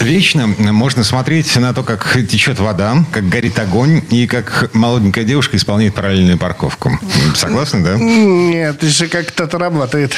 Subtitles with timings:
[0.00, 5.56] Вечно можно смотреть на то, как течет вода, как горит огонь и как молоденькая девушка
[5.56, 6.98] исполняет параллельную парковку.
[7.34, 7.96] Согласны, да?
[7.96, 10.16] Нет, еще как кто-то работает.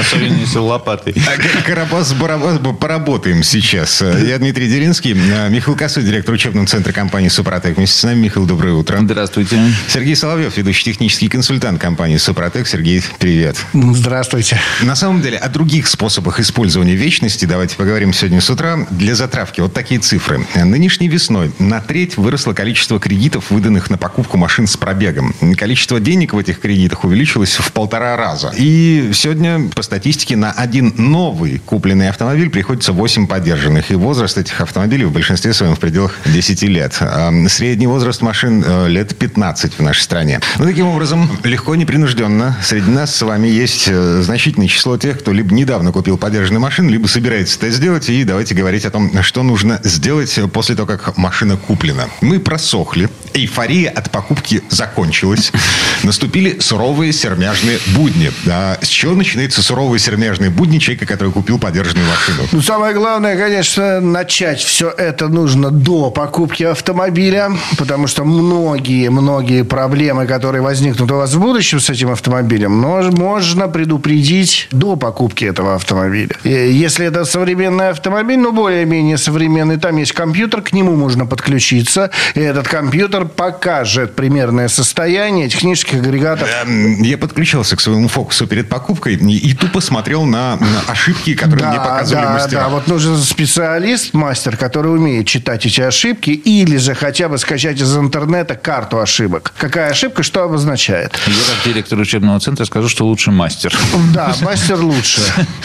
[0.00, 1.14] Особенно если лопатой.
[1.26, 4.00] А Карабас Барабас поработаем сейчас.
[4.00, 7.76] Я Дмитрий Делинский, Михаил Косой, директор учебного центра компании «Супротек».
[7.76, 8.98] Вместе с нами, Михаил, доброе утро.
[9.00, 9.58] Здравствуйте.
[9.88, 12.66] Сергей Соловьев, ведущий технический консультант компании «Супротек».
[12.66, 13.56] Сергей, привет.
[13.72, 14.58] Здравствуйте.
[14.82, 18.86] На самом деле, о других способах использования вечности давайте поговорим сегодня с утра.
[19.02, 20.46] Для затравки вот такие цифры.
[20.54, 25.34] Нынешней весной на треть выросло количество кредитов, выданных на покупку машин с пробегом.
[25.58, 28.52] Количество денег в этих кредитах увеличилось в полтора раза.
[28.56, 33.90] И сегодня, по статистике, на один новый купленный автомобиль приходится 8 поддержанных.
[33.90, 36.96] И возраст этих автомобилей в большинстве своем в пределах 10 лет.
[37.00, 40.38] А Средний возраст машин э, лет 15 в нашей стране.
[40.60, 45.32] Ну, таким образом, легко, непринужденно среди нас с вами есть э, значительное число тех, кто
[45.32, 48.08] либо недавно купил поддержанную машину, либо собирается это сделать.
[48.08, 52.04] И давайте говорить о том, что нужно сделать после того, как машина куплена.
[52.20, 53.08] Мы просохли.
[53.34, 55.52] Эйфория от покупки закончилась.
[56.02, 58.30] Наступили суровые сермяжные будни.
[58.48, 62.42] А с чего начинается суровые сермяжные будни человека, который купил поддержанную машину?
[62.52, 70.26] Ну, самое главное, конечно, начать все это нужно до покупки автомобиля, потому что многие-многие проблемы,
[70.26, 76.36] которые возникнут у вас в будущем с этим автомобилем, можно предупредить до покупки этого автомобиля.
[76.44, 82.40] Если это современный автомобиль, ну, более-менее современный, там есть компьютер, к нему можно подключиться, и
[82.40, 86.48] этот компьютер покажет примерное состояние технических агрегатов.
[86.64, 91.34] Эм, Я подключался к своему фокусу перед покупкой и, и тупо смотрел на, на ошибки,
[91.34, 92.60] которые мне показывали да, мастера.
[92.60, 97.80] Да, вот нужен специалист, мастер, который умеет читать эти ошибки, или же хотя бы скачать
[97.80, 99.52] из интернета карту ошибок.
[99.56, 101.18] Какая ошибка, что обозначает?
[101.26, 103.72] Я как директор учебного центра скажу, что лучше мастер.
[104.12, 105.20] Да, мастер лучше.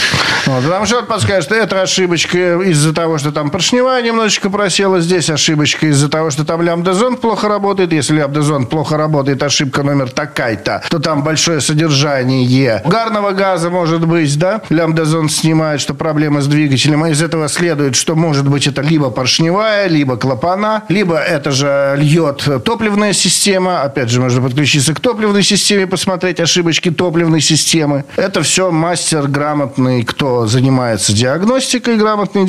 [0.46, 5.30] Потому что он подскажет, что это ошибочка из-за того, что там поршневая немножечко просела, здесь
[5.30, 7.94] ошибочка из-за того, что там лямбда-зонд плохо работает.
[7.94, 14.38] Если лямбда-зонд плохо работает, ошибка номер такая-то, то там большое содержание угарного газа может быть,
[14.38, 14.62] да?
[14.70, 17.04] Лямбда-зонд снимает, что проблема с двигателем.
[17.04, 21.96] А из этого следует, что может быть это либо поршневая, либо клапана, либо это же
[21.98, 23.84] льет топливная система.
[23.84, 28.04] Опять же, можно подключиться к топливной системе, посмотреть ошибочки топливной системы.
[28.16, 32.46] Это все мастер грамотный, кто занимается диагностикой, грамотный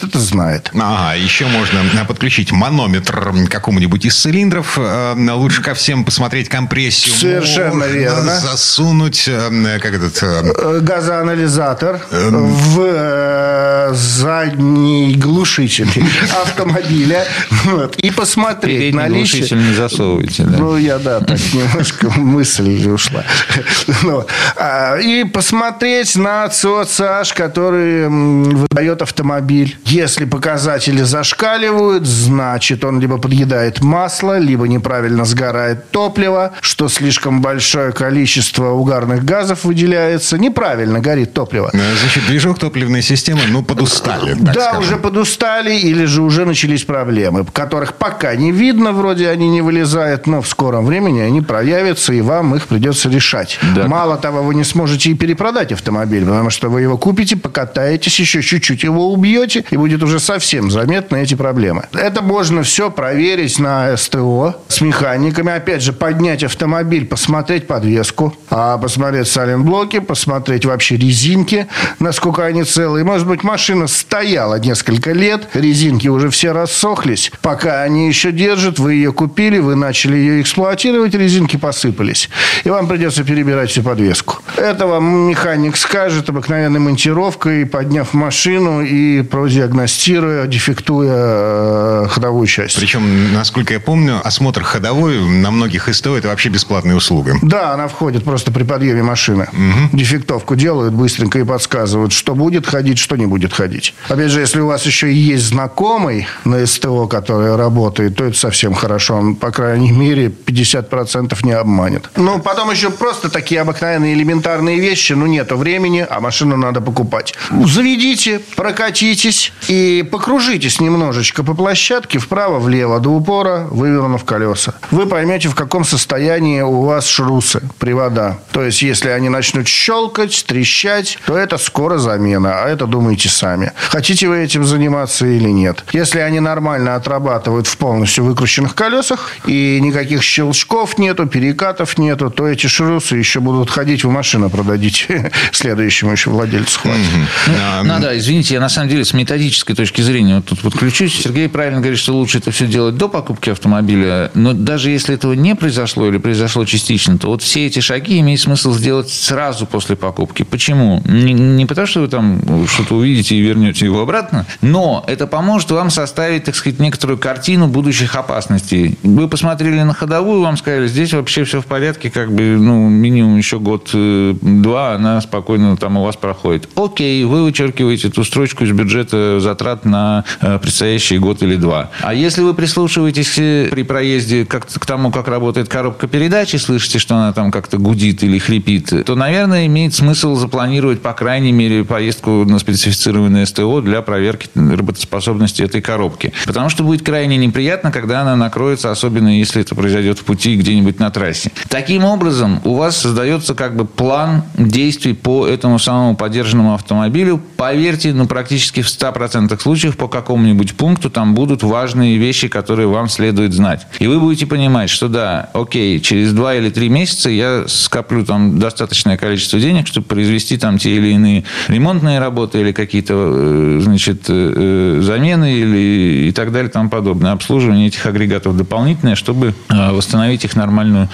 [0.00, 0.70] диагност, это знает.
[0.74, 4.78] Ага, еще можно э, подключить манометр к какому-нибудь из цилиндров.
[4.78, 7.14] Э, Лучше ко всем посмотреть компрессию.
[7.14, 8.40] Совершенно Можно верно.
[8.40, 10.22] Засунуть, э, как этот...
[10.22, 15.88] э, Э, газоанализатор в э, задний глушитель
[16.42, 17.24] автомобиля
[17.64, 19.40] вот, и посмотреть Передний наличие...
[19.40, 20.42] глушитель не засовывайте.
[20.44, 20.58] Да.
[20.58, 23.24] Ну, я, да, так немножко мысль ушла.
[24.02, 24.24] Ну,
[24.56, 29.76] а, И посмотреть на ЦОЦH, который выдает автомобиль.
[29.84, 37.92] Если показатели зашкаливают, значит, он либо подъедает масло, либо неправильно сгорает топливо, что слишком большое
[37.92, 40.38] количество угарных газов выделяется.
[40.38, 41.70] Неправильно горит топливо.
[41.72, 44.80] э, Значит, движок топливной системы, ну, подустали, да, скажем.
[44.80, 50.26] уже подустали или же уже начались проблемы, которых пока не видно, вроде они не вылезают,
[50.26, 53.58] но в скором времени они проявятся, и вам их придется решать.
[53.74, 53.86] Да.
[53.88, 58.42] Мало того, вы не сможете и перепродать автомобиль, потому что вы его купите, покатаетесь, еще
[58.42, 61.84] чуть-чуть его убьете, и будет уже совсем заметны эти проблемы.
[61.92, 65.52] Это можно все проверить на СТО с механиками.
[65.52, 71.66] Опять же, поднять автомобиль, посмотреть подвеску, а посмотреть сайлентблоки, посмотреть вообще резинки,
[71.98, 73.04] насколько они целые.
[73.04, 77.30] Может быть, машина стояла несколько лет, резинки уже все рассохлись.
[77.42, 82.28] Пока они еще держат, вы ее купили, вы начали ее эксплуатировать, резинки посыпались.
[82.64, 84.38] И вам придется перебирать всю подвеску.
[84.56, 89.22] Это вам механик скажет обыкновенной монтировкой, подняв машину и
[89.60, 92.76] продиагностируя, дефектуя э, ходовую часть.
[92.76, 97.36] Причем, насколько я помню, осмотр ходовой на многих СТО это вообще бесплатная услуга.
[97.42, 99.48] Да, она входит просто при подъеме машины.
[99.92, 103.94] Дефектовку делают быстренько и подсказывают, что будет ходить, что не будет ходить.
[104.08, 108.38] Опять же, если у вас еще и есть знакомый на СТО, который работает, то это
[108.38, 109.16] совсем хорошо.
[109.16, 112.08] Он, по крайней мере, 50% не обманет.
[112.16, 115.12] Ну, потом еще просто такие обыкновенные элементарные вещи.
[115.12, 117.34] Ну, нету времени, а машину надо покупать.
[117.50, 124.74] Заведите, прокатитесь, и покружитесь немножечко по площадке вправо-влево до упора, вывернув колеса.
[124.90, 128.38] Вы поймете, в каком состоянии у вас шрусы, привода.
[128.52, 133.72] То есть, если они начнут щелкать, трещать, то это скоро замена, а это думайте сами.
[133.88, 135.84] Хотите вы этим заниматься или нет.
[135.92, 142.48] Если они нормально отрабатывают в полностью выкрученных колесах и никаких щелчков нету, перекатов нету, то
[142.48, 147.00] эти шрусы еще будут ходить, в машину продадите следующему еще владельцу хватит.
[147.46, 151.14] Ну, надо, извините, я на самом деле с методической точки зрения вот тут подключусь.
[151.14, 155.32] Сергей правильно говорит, что лучше это все делать до покупки автомобиля, но даже если этого
[155.32, 159.96] не произошло или произошло частично, то вот все эти шаги имеет смысл сделать сразу после
[159.96, 160.42] покупки.
[160.42, 161.02] Почему?
[161.06, 165.70] Не, не потому, что вы там что-то увидите и вернете его обратно, но это поможет
[165.70, 168.98] вам составить, так сказать, некоторую картину будущих опасностей.
[169.02, 173.38] Вы посмотрели на ходовую, вам сказали, здесь вообще все в порядке, как бы, ну, минимум
[173.38, 176.68] еще год-два, она спокойно там у вас проходит.
[176.74, 181.90] Окей, вы вычеркиваете эту строчку из бюджета затрат на э, предстоящий год или два.
[182.00, 186.58] А если вы прислушиваетесь э, при проезде как к тому, как работает коробка передач, и
[186.58, 191.52] слышите, что она там как-то гудит или хрипит, то, наверное, имеет смысл запланировать, по крайней
[191.52, 196.32] мере, поездку на специфицированное СТО для проверки работоспособности этой коробки.
[196.46, 200.98] Потому что будет крайне неприятно, когда она накроется, особенно если это произойдет в пути где-нибудь
[200.98, 201.52] на трассе.
[201.68, 207.40] Таким образом, у вас создается как бы план действий по этому самому поддержанному автомобилю.
[207.56, 209.19] Поверьте, ну, практически в 100%
[209.60, 213.86] случаев по какому-нибудь пункту там будут важные вещи, которые вам следует знать.
[213.98, 218.58] И вы будете понимать, что да, окей, через 2 или 3 месяца я скоплю там
[218.58, 224.24] достаточное количество денег, чтобы произвести там те или иные ремонтные работы или какие-то, э, значит,
[224.28, 227.32] э, э, замены или и так далее тому подобное.
[227.32, 231.08] Обслуживание этих агрегатов дополнительное, чтобы восстановить их нормальную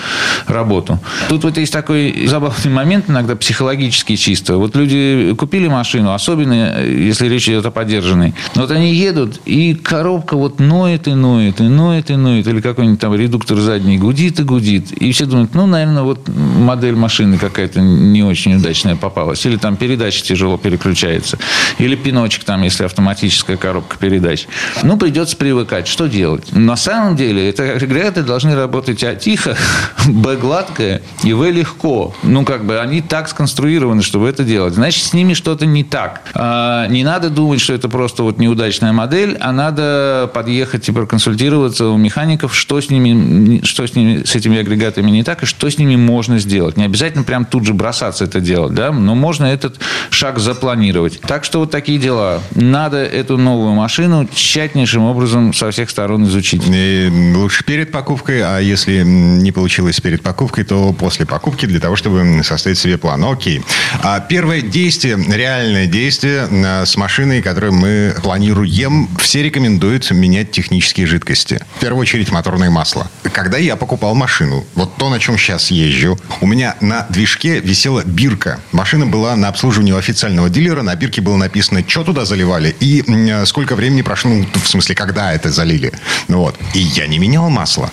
[0.47, 0.99] работу.
[1.29, 4.57] Тут вот есть такой забавный момент, иногда психологически чисто.
[4.57, 8.35] Вот люди купили машину, особенно если речь идет о поддержанной.
[8.55, 13.01] Вот они едут, и коробка вот ноет и ноет, и ноет и ноет, или какой-нибудь
[13.01, 14.93] там редуктор задний гудит и гудит.
[14.93, 19.45] И все думают, ну, наверное, вот модель машины какая-то не очень удачная попалась.
[19.47, 21.39] Или там передача тяжело переключается.
[21.79, 24.47] Или пиночек там, если автоматическая коробка передач.
[24.83, 25.87] Ну, придется привыкать.
[25.87, 26.53] Что делать?
[26.53, 29.57] На самом деле, это агрегаты должны работать а тихо,
[30.07, 32.15] б гладкое и в легко.
[32.23, 34.75] Ну, как бы они так сконструированы, чтобы это делать.
[34.75, 36.23] Значит, с ними что-то не так.
[36.35, 41.87] А, не надо думать, что это просто вот неудачная модель, а надо подъехать и проконсультироваться
[41.89, 45.71] у механиков, что с ними, что с ними, с этими агрегатами не так, и что
[45.71, 46.77] с ними можно сделать.
[46.77, 49.79] Не обязательно прям тут же бросаться это делать, да, но можно этот
[50.11, 51.21] шаг запланировать.
[51.21, 52.43] Так что вот такие дела.
[52.55, 56.63] Надо эту новую машину тщательнейшим образом со всех сторон изучить.
[56.67, 61.97] И лучше перед покупкой, а если не получилось перед покупкой, то после покупки для того,
[61.97, 63.25] чтобы составить себе план.
[63.25, 63.63] Окей.
[64.03, 71.07] А первое действие, реальное действие э, с машиной, которую мы планируем, все рекомендуют менять технические
[71.07, 71.61] жидкости.
[71.79, 73.11] В первую очередь моторное масло.
[73.33, 78.03] Когда я покупал машину, вот то, на чем сейчас езжу, у меня на движке висела
[78.05, 78.61] бирка.
[78.71, 83.05] Машина была на обслуживании у официального дилера, на бирке было написано, что туда заливали и
[83.47, 85.93] сколько времени прошло, ну, в смысле, когда это залили.
[86.29, 86.57] Ну вот.
[86.75, 87.91] И я не менял масло.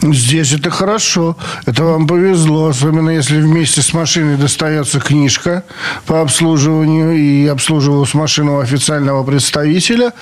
[0.00, 1.36] Здесь это хорошо.
[1.66, 5.64] Это вам повезло, особенно если вместе с машиной достается книжка
[6.06, 8.60] по обслуживанию и обслуживалась машину у
[9.08, 10.12] официального представителя,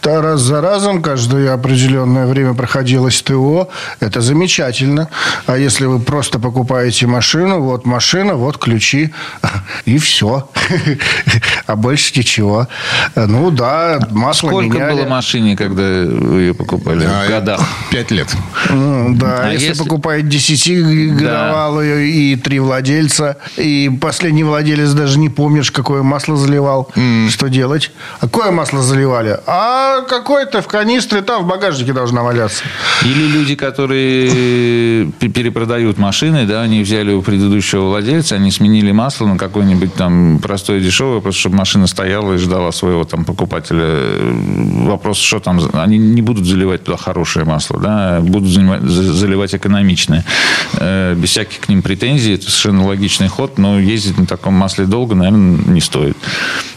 [0.00, 3.68] то раз за разом каждое определенное время проходилось ТО.
[4.00, 5.08] Это замечательно.
[5.46, 9.12] А если вы просто покупаете машину, вот машина, вот ключи,
[9.84, 10.48] и все.
[11.66, 12.68] А больше ничего.
[13.16, 14.92] Ну да, масло Сколько меняли.
[15.00, 17.04] было машине, когда вы ее покупали?
[17.04, 17.60] В годах?
[17.90, 18.28] Пять лет.
[18.70, 25.28] Ну, да, А если, если- покупает 10-годовалую и три владельца, и последний владелец даже не
[25.28, 26.88] помнишь, какое масло заливал,
[27.30, 27.90] что делать?
[28.36, 29.40] Какое масло заливали?
[29.46, 32.64] А какое-то в канистре там в багажнике должна валяться.
[33.02, 39.24] Или люди, которые пе- перепродают машины, да, они взяли у предыдущего владельца, они сменили масло
[39.24, 44.04] на какое-нибудь там простое дешевое, просто чтобы машина стояла и ждала своего там покупателя.
[44.84, 50.26] Вопрос, что там, они не будут заливать туда хорошее масло, да, будут заливать экономичное.
[50.74, 54.84] Э, Без всяких к ним претензий, это совершенно логичный ход, но ездить на таком масле
[54.84, 56.18] долго, наверное, не стоит.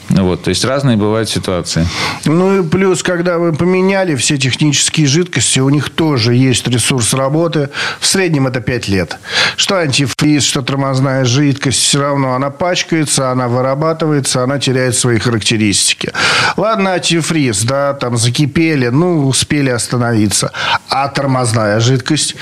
[0.09, 1.87] Вот, то есть разные бывают ситуации.
[2.25, 7.69] Ну и плюс, когда вы поменяли все технические жидкости, у них тоже есть ресурс работы.
[7.99, 9.17] В среднем это 5 лет.
[9.55, 16.11] Что антифриз, что тормозная жидкость, все равно она пачкается, она вырабатывается, она теряет свои характеристики.
[16.57, 20.51] Ладно, антифриз, да, там закипели, ну, успели остановиться.
[20.89, 22.35] А тормозная жидкость,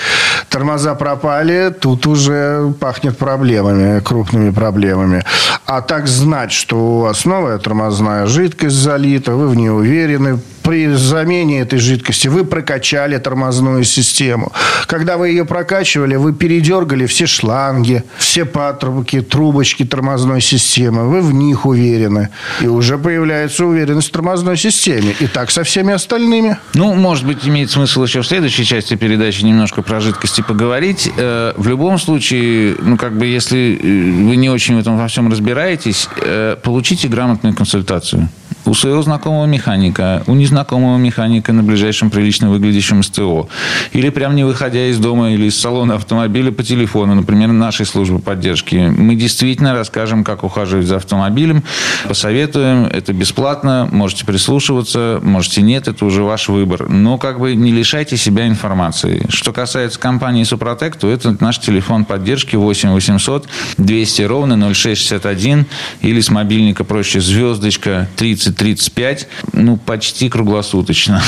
[0.50, 5.24] тормоза пропали, тут уже пахнет проблемами, крупными проблемами.
[5.66, 10.94] А так знать, что у вас новая тормозная жидкость залита, вы в ней уверены, при
[10.96, 14.52] замене этой жидкости вы прокачали тормозную систему.
[14.86, 21.08] Когда вы ее прокачивали, вы передергали все шланги, все патрубки, трубочки тормозной системы.
[21.08, 22.32] Вы в них уверены.
[22.62, 25.16] И уже появляется уверенность в тормозной системе.
[25.22, 26.58] И так со всеми остальными.
[26.74, 31.10] Ну, может быть, имеет смысл еще в следующей части передачи немножко про жидкости поговорить.
[31.16, 35.08] Э, в любом случае, ну, как бы, если э, вы не очень в этом во
[35.08, 38.28] всем разбираетесь, э, получите грамотную консультацию
[38.68, 43.48] у своего знакомого механика, у незнакомого механика на ближайшем прилично выглядящем СТО.
[43.94, 48.20] Или прям не выходя из дома или из салона автомобиля по телефону, например, нашей службы
[48.20, 48.76] поддержки.
[48.76, 51.64] Мы действительно расскажем, как ухаживать за автомобилем,
[52.08, 56.90] посоветуем, это бесплатно, можете прислушиваться, можете нет, это уже ваш выбор.
[56.90, 59.26] Но как бы не лишайте себя информации.
[59.30, 63.48] Что касается компании Супротек, то это наш телефон поддержки 8 800
[63.78, 65.66] 200 ровно 0661
[66.02, 71.22] или с мобильника проще звездочка 30 35, ну, почти круглосуточно.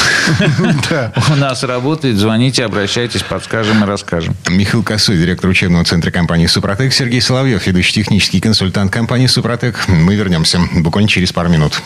[1.31, 2.17] У нас работает.
[2.17, 4.35] Звоните, обращайтесь, подскажем и расскажем.
[4.49, 9.87] Михаил Косой, директор учебного центра компании «Супротек», Сергей Соловьев, ведущий технический консультант компании «Супротек».
[9.87, 11.81] Мы вернемся буквально через пару минут.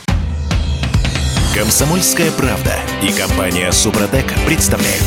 [1.55, 2.73] Комсомольская правда
[3.03, 5.03] и компания «Супротек» представляют.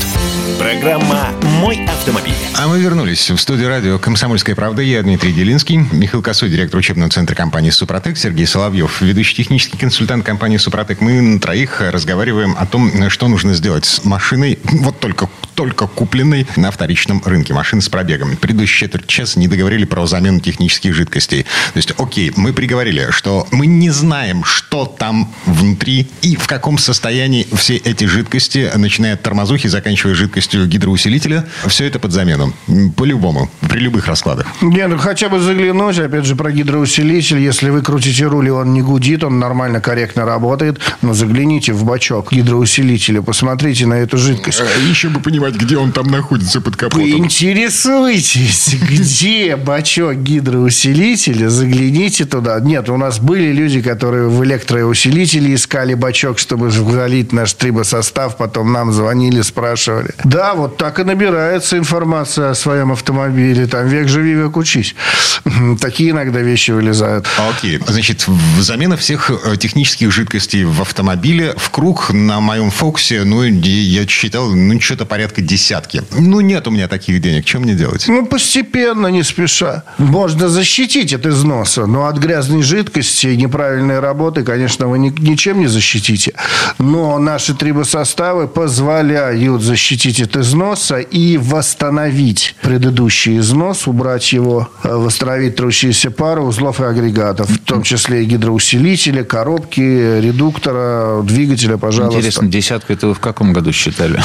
[0.59, 2.33] Программа «Мой автомобиль».
[2.57, 4.81] А мы вернулись в студию радио «Комсомольская правда».
[4.81, 10.25] Я Дмитрий Делинский, Михаил Косой, директор учебного центра компании «Супротек», Сергей Соловьев, ведущий технический консультант
[10.25, 11.03] компании «Супротек».
[11.03, 16.47] Мы на троих разговариваем о том, что нужно сделать с машиной, вот только только купленной
[16.57, 17.55] на вторичном рынке.
[17.55, 18.37] Машины с пробегом.
[18.37, 21.45] Предыдущий четверть часа не договорили про замену технических жидкостей.
[21.45, 26.77] То есть, окей, мы приговорили, что мы не знаем, что там внутри и в каком
[26.77, 32.53] состоянии все эти жидкости, начиная от тормозухи, заканчивая жидкостью гидроусилителя, все это под замену.
[32.97, 33.51] По-любому.
[33.69, 34.47] При любых раскладах.
[34.63, 37.39] Не, ну хотя бы заглянуть, опять же, про гидроусилитель.
[37.39, 41.85] Если вы крутите руль, и он не гудит, он нормально, корректно работает, но загляните в
[41.85, 44.61] бачок гидроусилителя, посмотрите на эту жидкость.
[44.61, 47.03] Э, еще бы понимать, где он там находится под капотом.
[47.03, 52.61] Поинтересуйтесь, где бачок гидроусилителя, загляните туда.
[52.61, 58.73] Нет, у нас были люди, которые в электроусилителе искали бачок, чтобы залить наш трибосостав, потом
[58.73, 60.11] нам звонили, спрашивали.
[60.25, 63.67] Да, вот так и набирается информация о своем автомобиле.
[63.67, 64.95] Там век живи, век учись.
[65.81, 67.27] Такие иногда вещи вылезают.
[67.51, 67.81] Окей.
[67.87, 68.27] Значит,
[68.59, 74.51] замена всех э, технических жидкостей в автомобиле в круг на моем фокусе, ну, я считал,
[74.51, 76.03] ну, что-то порядка десятки.
[76.13, 77.45] Ну, нет у меня таких денег.
[77.45, 78.05] Чем мне делать?
[78.09, 79.85] Ну, постепенно, не спеша.
[79.99, 85.61] Можно защитить от износа, но от грязной жидкости и неправильной работы, конечно, вы ни, ничем
[85.61, 86.35] не защитите.
[86.79, 95.57] Но наши трибосоставы позволяют защитить от износа и восстановить предыдущий износ, убрать его, э, восстановить
[95.57, 99.81] трущиеся пары узлов и агрегатов, в том числе и гидроусилителя, коробки,
[100.21, 102.19] редуктора, двигателя, пожалуйста.
[102.19, 104.21] Интересно, десятку это вы в каком году считали?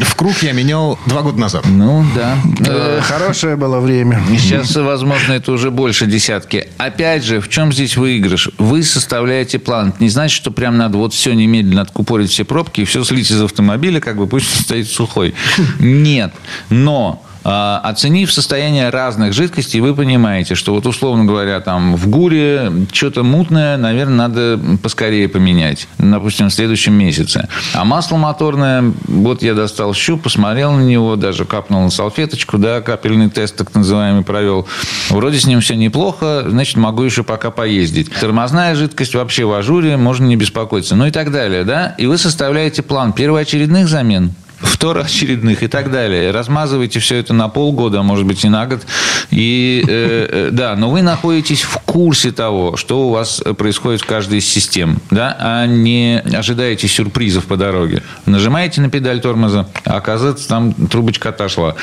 [0.00, 1.64] В круг я менял два года назад.
[1.66, 2.36] Ну, да.
[2.66, 4.22] Э, хорошее было время.
[4.30, 6.68] Сейчас, возможно, это уже больше десятки.
[6.78, 8.50] Опять же, в чем здесь выигрыш?
[8.58, 9.90] Вы составляете план.
[9.90, 13.30] Это не значит, что прям надо вот все немедленно откупорить все пробки и все слить
[13.30, 15.34] из автомобиля, как бы пусть стоит сухой.
[15.78, 16.32] Нет.
[16.70, 23.22] Но оценив состояние разных жидкостей, вы понимаете, что вот условно говоря, там в ГУРе что-то
[23.22, 27.48] мутное, наверное, надо поскорее поменять, допустим, в следующем месяце.
[27.74, 32.80] А масло моторное, вот я достал щуп, посмотрел на него, даже капнул на салфеточку, да,
[32.80, 34.66] капельный тест так называемый провел.
[35.08, 38.10] Вроде с ним все неплохо, значит, могу еще пока поездить.
[38.12, 41.94] Тормозная жидкость вообще в ажуре, можно не беспокоиться, ну и так далее, да.
[41.98, 46.30] И вы составляете план первоочередных замен, второочередных и так далее.
[46.30, 48.82] Размазывайте все это на полгода, а может быть, и на год.
[49.30, 54.06] И, э, э, да, но вы находитесь в курсе того, что у вас происходит в
[54.06, 58.02] каждой из систем, да, а не ожидаете сюрпризов по дороге.
[58.26, 61.74] Нажимаете на педаль тормоза, а оказывается, там трубочка отошла.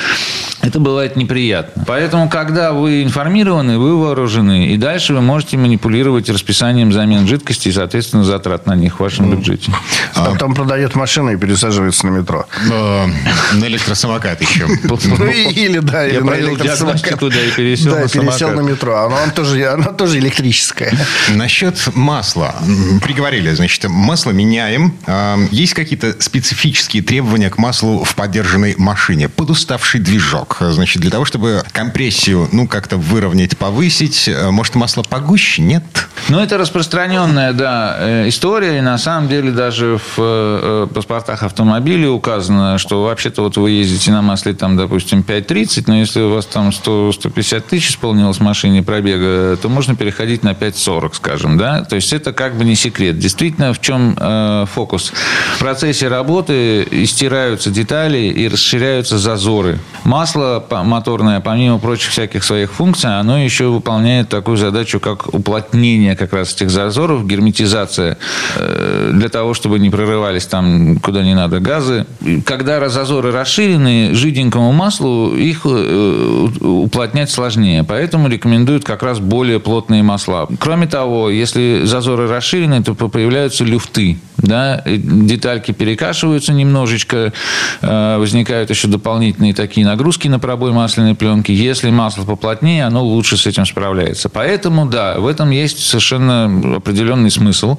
[0.62, 1.84] Это бывает неприятно.
[1.86, 7.72] Поэтому, когда вы информированы, вы вооружены, и дальше вы можете манипулировать расписанием замен жидкости и,
[7.72, 9.72] соответственно, затрат на них в вашем бюджете.
[10.14, 12.46] А потом продает машину и пересаживается на метро.
[12.70, 13.06] Э,
[13.54, 14.66] на электросамокат еще.
[14.66, 17.18] Ну, или, да, или на электросамокат.
[17.18, 18.96] туда и пересел Да, пересел на метро.
[18.96, 20.92] Оно тоже, электрическое.
[21.30, 22.54] Насчет масла.
[23.02, 24.94] Приговорили, значит, масло меняем.
[25.06, 29.28] А, есть какие-то специфические требования к маслу в поддержанной машине?
[29.28, 30.58] Подуставший движок.
[30.60, 35.62] Значит, для того, чтобы компрессию, ну, как-то выровнять, повысить, э, может, масло погуще?
[35.62, 35.82] Нет?
[36.28, 38.78] Ну, это распространенная, да, э, история.
[38.78, 44.10] И на самом деле даже в паспортах автомобилей указано сказано, что вообще-то вот вы ездите
[44.10, 48.82] на масле там, допустим, 5.30, но если у вас там 100-150 тысяч исполнилось в машине
[48.82, 51.84] пробега, то можно переходить на 5.40, скажем, да?
[51.84, 53.18] То есть это как бы не секрет.
[53.18, 55.12] Действительно, в чем э, фокус?
[55.56, 59.78] В процессе работы стираются детали и расширяются зазоры.
[60.04, 66.32] Масло моторное, помимо прочих всяких своих функций, оно еще выполняет такую задачу, как уплотнение как
[66.32, 68.18] раз этих зазоров, герметизация,
[68.56, 72.06] э, для того, чтобы не прорывались там куда не надо газы.
[72.48, 77.84] Когда зазоры расширены, жиденькому маслу их э, уплотнять сложнее.
[77.84, 80.48] Поэтому рекомендуют как раз более плотные масла.
[80.58, 84.16] Кроме того, если зазоры расширены, то появляются люфты.
[84.38, 84.82] Да?
[84.86, 87.34] Детальки перекашиваются немножечко,
[87.82, 91.52] э, возникают еще дополнительные такие нагрузки на пробой масляной пленки.
[91.52, 94.30] Если масло поплотнее, оно лучше с этим справляется.
[94.30, 97.76] Поэтому, да, в этом есть совершенно определенный смысл.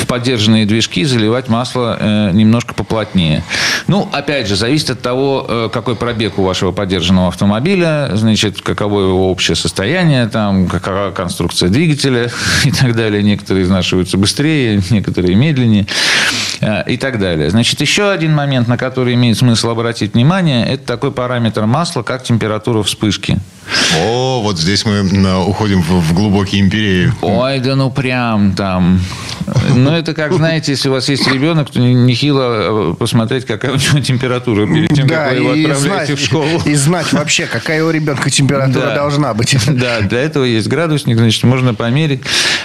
[0.00, 3.42] В поддержанные движки заливать масло э, немножко поплотнее.
[3.88, 9.02] Ну, опять же, зависит от того, э, какой пробег у вашего поддержанного автомобиля, значит, каково
[9.02, 12.30] его общее состояние, там, какова конструкция двигателя
[12.64, 13.22] и так далее.
[13.22, 15.86] Некоторые изнашиваются быстрее, некоторые медленнее
[16.86, 17.50] и так далее.
[17.50, 22.22] Значит, еще один момент, на который имеет смысл обратить внимание, это такой параметр масла, как
[22.22, 23.38] температура вспышки.
[24.02, 25.02] О, вот здесь мы
[25.46, 27.12] уходим в глубокие империи.
[27.22, 29.00] Ой, да ну прям там.
[29.74, 33.76] Ну, это как, знаете, если у вас есть ребенок, то нехило э, посмотреть, какая у
[33.76, 36.62] него температура перед тем, да, как вы его отправляете знать, в школу.
[36.64, 38.94] И знать вообще, какая у ребенка температура да.
[38.94, 39.56] должна быть.
[39.66, 42.22] Да, для этого есть градусник, значит, можно померить.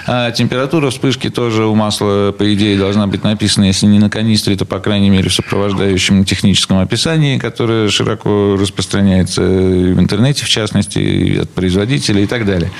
[0.07, 4.55] А температура вспышки тоже у масла, по идее, должна быть написана, если не на канистре,
[4.55, 10.90] то, по крайней мере, в сопровождающем техническом описании, которое широко распространяется в интернете, в частности,
[10.97, 12.71] от производителей и так далее.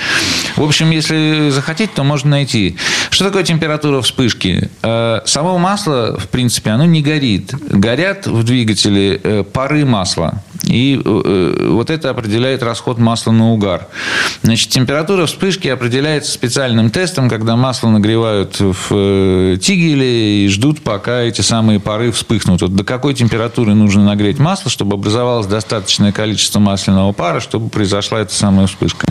[0.56, 2.76] В общем, если захотите, то можно найти.
[3.10, 4.70] Что такое температура вспышки?
[4.84, 7.54] Э, само масло, в принципе, оно не горит.
[7.70, 10.42] Горят в двигателе э, пары масла.
[10.64, 13.88] И э, вот это определяет расход масла на угар.
[14.44, 21.42] Значит, температура вспышки определяется специальным тестом, когда масло нагревают в тигеле и ждут, пока эти
[21.42, 22.62] самые пары вспыхнут.
[22.62, 27.70] Вот до какой температуры нужно нагреть масло, чтобы образовалось достаточное количество масляного пара, чтобы
[28.02, 29.06] произошла эта самая вспышка.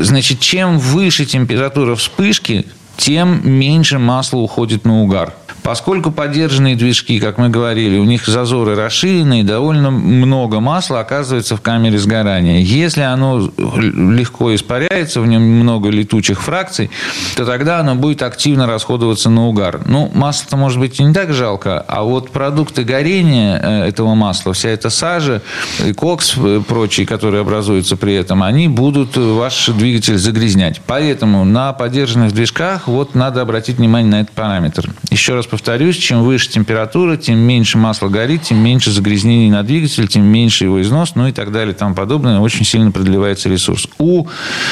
[0.00, 5.34] Значит, чем выше температура вспышки, тем меньше масла уходит на угар.
[5.66, 11.60] Поскольку поддержанные движки, как мы говорили, у них зазоры расширенные, довольно много масла оказывается в
[11.60, 12.60] камере сгорания.
[12.60, 16.88] Если оно легко испаряется, в нем много летучих фракций,
[17.34, 19.80] то тогда оно будет активно расходоваться на угар.
[19.86, 24.52] Ну, масло-то, может быть, и не так жалко, а вот продукты горения э, этого масла,
[24.52, 25.42] вся эта сажа,
[25.84, 30.80] и кокс, э, прочие, которые образуются при этом, они будут ваш двигатель загрязнять.
[30.86, 34.92] Поэтому на поддержанных движках вот надо обратить внимание на этот параметр.
[35.10, 40.06] Еще раз повторюсь, чем выше температура, тем меньше масла горит, тем меньше загрязнений на двигатель,
[40.06, 42.40] тем меньше его износ, ну и так далее и тому подобное.
[42.40, 43.88] Очень сильно продлевается ресурс.
[43.96, 44.26] У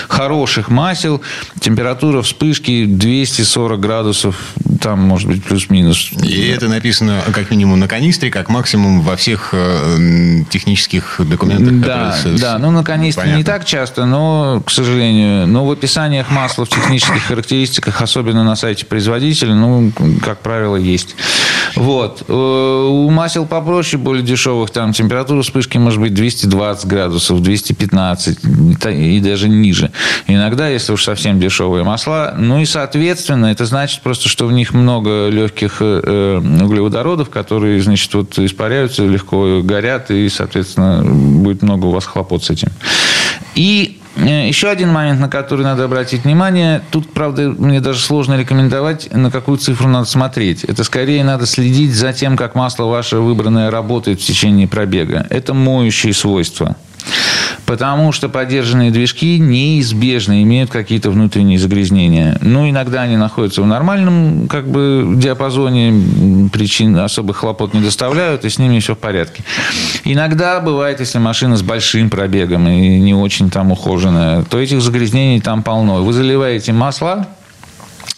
[0.08, 1.22] хороших масел
[1.58, 4.36] температура вспышки 240 градусов,
[4.78, 6.12] там может быть плюс-минус.
[6.22, 11.80] И это написано как минимум на канистре, как максимум во всех э, технических документах.
[11.80, 13.38] Да, да, ну на канистре Понятно.
[13.38, 18.54] не так часто, но, к сожалению, но в описаниях масла в технических характеристиках, особенно на
[18.54, 19.90] сайте производителя, ну,
[20.22, 21.16] как правило, правило, есть.
[21.76, 22.24] Вот.
[22.28, 28.38] Э, у масел попроще, более дешевых, там температура вспышки может быть 220 градусов, 215
[28.90, 29.90] и даже ниже.
[30.26, 32.34] Иногда, если уж совсем дешевые масла.
[32.36, 38.14] Ну и, соответственно, это значит просто, что в них много легких э, углеводородов, которые, значит,
[38.14, 42.68] вот испаряются, легко горят, и, соответственно, будет много у вас хлопот с этим.
[43.54, 46.82] И Э, еще один момент, на который надо обратить внимание.
[46.90, 50.64] Тут, правда, мне даже сложно рекомендовать, на какую цифру надо смотреть.
[50.64, 55.26] Это скорее надо следить за тем, как масло ваше выбранное работает в течение пробега.
[55.30, 56.76] Это моющие свойства.
[57.74, 62.38] Потому что поддержанные движки неизбежно имеют какие-то внутренние загрязнения.
[62.40, 68.48] Ну, иногда они находятся в нормальном как бы, диапазоне, причин особых хлопот не доставляют, и
[68.48, 69.42] с ними все в порядке.
[70.04, 75.40] Иногда бывает, если машина с большим пробегом и не очень там ухоженная, то этих загрязнений
[75.40, 76.04] там полно.
[76.04, 77.26] Вы заливаете масла,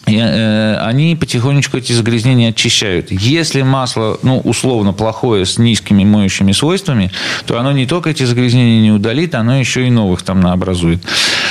[0.07, 3.11] и, э, они потихонечку эти загрязнения очищают.
[3.11, 7.11] Если масло, ну, условно плохое, с низкими моющими свойствами,
[7.45, 11.03] то оно не только эти загрязнения не удалит, оно еще и новых там наобразует.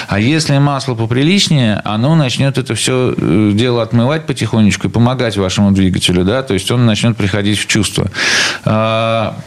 [0.07, 5.71] А если масло поприличнее, оно начнет это все э, дело отмывать потихонечку и помогать вашему
[5.71, 8.09] двигателю, да, то есть он начнет приходить в чувство.
[8.63, 9.37] А,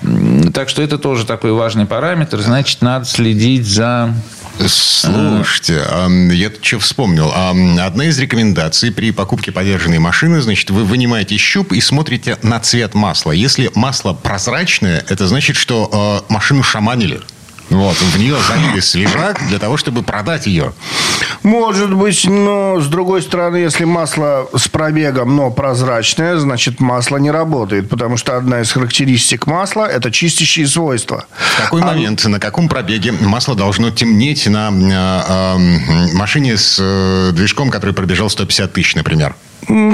[0.52, 4.14] так что это тоже такой важный параметр, значит, надо следить за
[4.66, 5.84] Слушайте,
[6.32, 7.32] я тут что вспомнил.
[7.32, 12.94] Одна из рекомендаций при покупке подержанной машины, значит, вы вынимаете щуп и смотрите на цвет
[12.94, 13.32] масла.
[13.32, 17.20] Если масло прозрачное, это значит, что э, машину шаманили.
[17.70, 20.72] Вот, в нее залили свежак для того, чтобы продать ее.
[21.42, 27.30] Может быть, но с другой стороны, если масло с пробегом, но прозрачное, значит масло не
[27.30, 31.26] работает, потому что одна из характеристик масла– это чистящие свойства.
[31.36, 31.86] В какой а...
[31.86, 37.94] момент, на каком пробеге масло должно темнеть на э, э, машине с э, движком, который
[37.94, 39.34] пробежал 150 тысяч, например?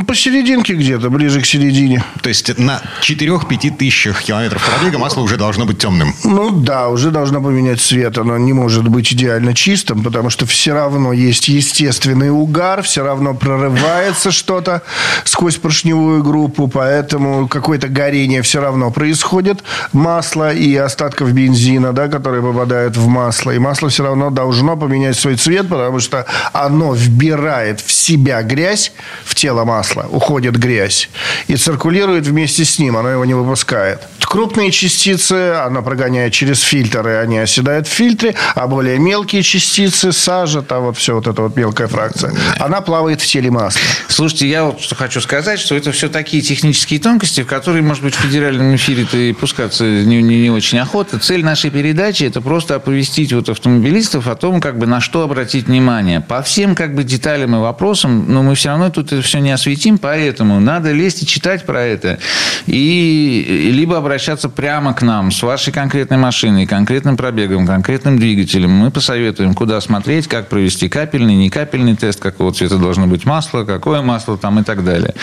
[0.06, 2.04] Посерединке где-то, ближе к середине.
[2.22, 6.14] То есть на 4-5 тысячах километров пробега масло уже должно быть темным?
[6.22, 8.18] Ну да, уже должно поменять цвет.
[8.18, 13.34] Оно не может быть идеально чистым, потому что все равно есть естественный угар, все равно
[13.34, 14.82] прорывается что-то
[15.24, 22.42] сквозь поршневую группу, поэтому какое-то горение все равно происходит масла и остатков бензина, да, которые
[22.42, 23.50] попадают в масло.
[23.52, 28.92] И масло все равно должно поменять свой цвет, потому что оно вбирает в себя грязь,
[29.24, 31.08] в тело масла, уходит грязь
[31.48, 34.00] и циркулирует вместе с ним, оно его не выпускает.
[34.20, 40.62] Крупные частицы оно прогоняет через фильтры, они оседают в фильтре, а более мелкие частицы, сажа,
[40.62, 43.80] там вот все вот эта вот мелкая фракция, она плавает в теле масла.
[44.08, 48.02] Слушайте, я вот что хочу сказать, что это все такие технические тонкости, в которые, может
[48.02, 51.18] быть, в федеральном эфире-то и пускаться не, не, не очень охота.
[51.18, 55.66] Цель нашей передачи– это просто оповестить вот автомобилистов о том, как бы на что обратить
[55.66, 56.20] внимание.
[56.20, 59.52] По всем как бы деталям и вопросам, но мы все равно тут это все не
[59.52, 62.18] осветим, поэтому надо лезть и читать про это.
[62.66, 68.70] И либо обращаться прямо к нам с вашей конкретной машиной, конкретным пробегом, конкретным двигателем.
[68.70, 73.64] Мы посоветуем, куда смотреть, как провести капельный, не капельный тест, какого цвета должно быть масло,
[73.64, 75.14] какое масло там и так далее.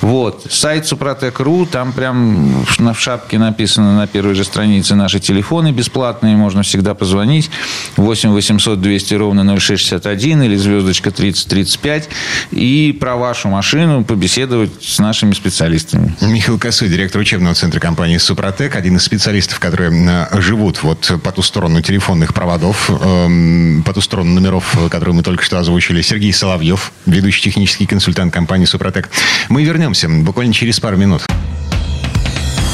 [0.00, 0.46] Вот.
[0.50, 6.62] Сайт Супротек.ру, там прям в шапке написано на первой же странице наши телефоны бесплатные, можно
[6.62, 7.50] всегда позвонить.
[7.96, 12.08] 8 800 200 ровно 0661 или звездочка 3035
[12.50, 16.16] и про вашу машину машину, побеседовать с нашими специалистами.
[16.20, 21.30] Михаил Косой, директор учебного центра компании «Супротек», один из специалистов, которые э, живут вот по
[21.30, 26.02] ту сторону телефонных проводов, эм, по ту сторону номеров, которые мы только что озвучили.
[26.02, 29.08] Сергей Соловьев, ведущий технический консультант компании «Супротек».
[29.48, 31.22] Мы вернемся буквально через пару минут.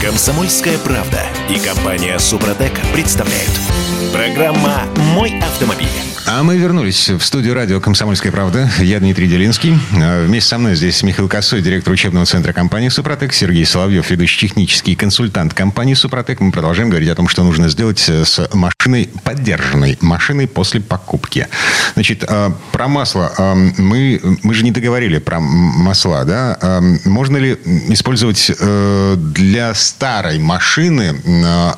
[0.02, 3.50] Комсомольская правда и компания «Супротек» представляют.
[4.12, 4.82] Программа
[5.14, 5.88] «Мой автомобиль».
[6.28, 8.68] А мы вернулись в студию радио «Комсомольская правда».
[8.80, 9.78] Я Дмитрий Делинский.
[9.92, 14.48] А вместе со мной здесь Михаил Косой, директор учебного центра компании «Супротек», Сергей Соловьев, ведущий
[14.48, 16.40] технический консультант компании «Супротек».
[16.40, 21.46] Мы продолжаем говорить о том, что нужно сделать с машиной, поддержанной машиной после покупки.
[21.94, 23.32] Значит, а, про масло.
[23.38, 26.58] А, мы, мы же не договорили про масла, да?
[27.04, 27.56] Можно ли
[27.88, 31.22] использовать э, для старой машины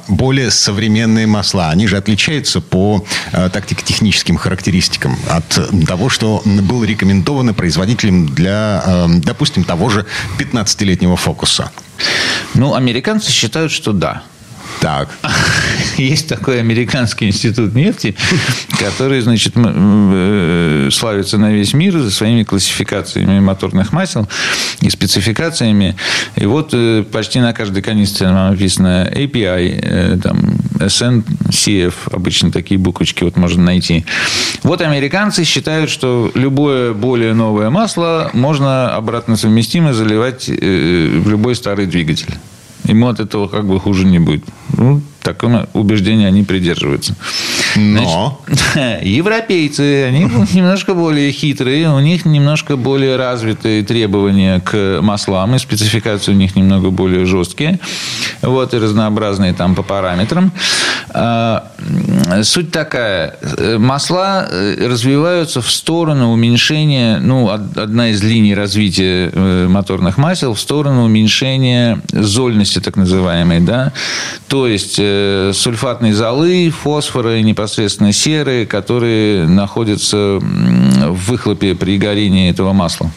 [0.09, 1.71] более современные масла?
[1.71, 9.21] Они же отличаются по э, тактико-техническим характеристикам от того, что было рекомендовано производителем для, эм,
[9.21, 10.05] допустим, того же
[10.37, 11.71] 15-летнего фокуса?
[12.55, 14.25] Ну, американцы считают, что да.
[14.81, 15.09] Так.
[15.97, 18.15] Есть такой американский институт нефти,
[18.79, 24.29] который, значит, э, славится на весь мир за своими классификациями моторных масел
[24.81, 25.97] и спецификациями.
[26.37, 30.39] И вот э, почти на каждой канистре написано API, э, там,
[30.79, 34.05] SN, CF, обычно такие буквочки вот можно найти.
[34.63, 41.87] Вот американцы считают, что любое более новое масло можно обратно совместимо заливать в любой старый
[41.87, 42.35] двигатель.
[42.89, 44.45] Ему от этого как бы хуже не будет.
[44.77, 47.15] Ну, такому убеждению они придерживаются.
[47.77, 55.55] Но Значит, европейцы, они немножко более хитрые, у них немножко более развитые требования к маслам,
[55.55, 57.79] и спецификации у них немного более жесткие,
[58.43, 60.53] вот, и разнообразные там по параметрам.
[61.11, 61.71] А,
[62.43, 63.37] суть такая,
[63.79, 70.61] масла э, развиваются в сторону уменьшения, ну, одна из линий развития э, моторных масел, в
[70.61, 73.93] сторону уменьшения зольности, так называемой, да,
[74.49, 75.08] то есть э,
[75.55, 83.11] сульфатной золы, фосфора и непосредственно серы, которые находятся в выхлопе при горении этого масла.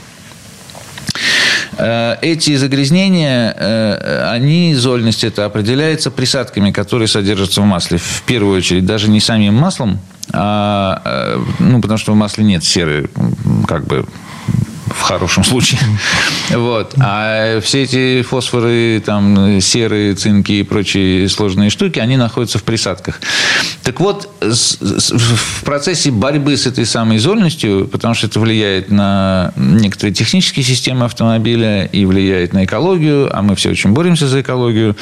[1.77, 7.97] Э, эти загрязнения, э, они, зольность это определяется присадками, которые содержатся в масле.
[7.97, 9.99] В первую очередь, даже не самим маслом,
[10.31, 13.09] а, э, ну, потому что в масле нет серы,
[13.67, 14.05] как бы
[14.93, 15.79] в хорошем случае.
[16.51, 16.95] Вот.
[16.99, 23.21] А все эти фосфоры, там, серы, цинки и прочие сложные штуки, они находятся в присадках.
[23.83, 30.13] Так вот, в процессе борьбы с этой самой зольностью, потому что это влияет на некоторые
[30.13, 34.95] технические системы автомобиля и влияет на экологию, а мы все очень боремся за экологию,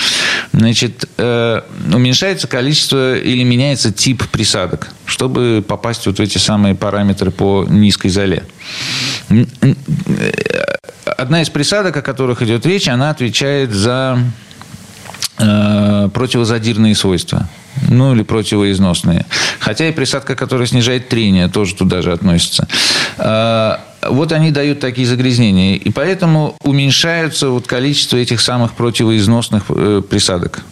[0.54, 1.62] Значит, э,
[1.93, 8.10] уменьшается количество или меняется тип присадок, чтобы попасть вот в эти самые параметры по низкой
[8.10, 8.43] зале.
[11.06, 14.19] Одна из присадок, о которых идет речь, она отвечает за
[15.38, 17.47] э, противозадирные свойства
[17.88, 19.25] ну или противоизносные.
[19.60, 22.67] Хотя и присадка, которая снижает трение, тоже туда же относится.
[24.02, 25.76] Вот они дают такие загрязнения.
[25.76, 30.64] И поэтому уменьшается вот количество этих самых противоизносных э, присадок.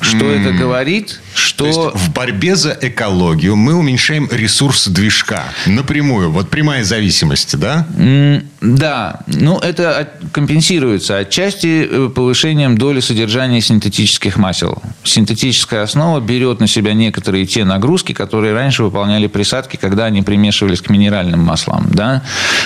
[0.00, 0.40] Что mm.
[0.40, 1.20] это говорит?
[1.34, 1.64] Что...
[1.64, 6.30] То есть в борьбе за экологию мы уменьшаем ресурс движка напрямую.
[6.30, 7.86] Вот прямая зависимость, да?
[7.96, 9.20] Mm, да.
[9.26, 14.82] Ну, это компенсируется отчасти э, повышением доли содержания синтетических масел.
[15.04, 20.80] Синтетическая основа берет на себя некоторые те нагрузки, которые раньше выполняли присадки, когда они примешивались
[20.80, 21.88] к минеральным маслам.
[21.90, 22.22] Да?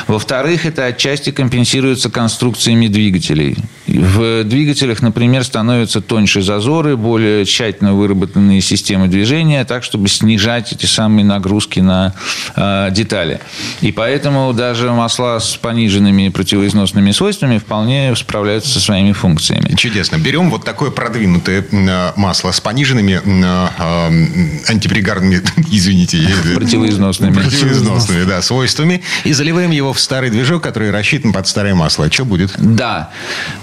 [0.06, 3.56] Во-вторых, это отчасти компенсируется конструкциями двигателей.
[3.98, 10.86] В двигателях, например, становятся тоньше зазоры, более тщательно выработанные системы движения, так, чтобы снижать эти
[10.86, 12.14] самые нагрузки на
[12.56, 13.40] э, детали.
[13.82, 19.74] И поэтому даже масла с пониженными противоизносными свойствами вполне справляются со своими функциями.
[19.76, 20.16] Чудесно.
[20.16, 21.64] Берем вот такое продвинутое
[22.16, 27.34] масло с пониженными э, антипригарными, извините, противоизносными.
[27.34, 32.10] Противоизносными, да, свойствами и заливаем его в старый движок, который рассчитан под старое масло.
[32.10, 32.54] Что будет?
[32.58, 33.10] Да.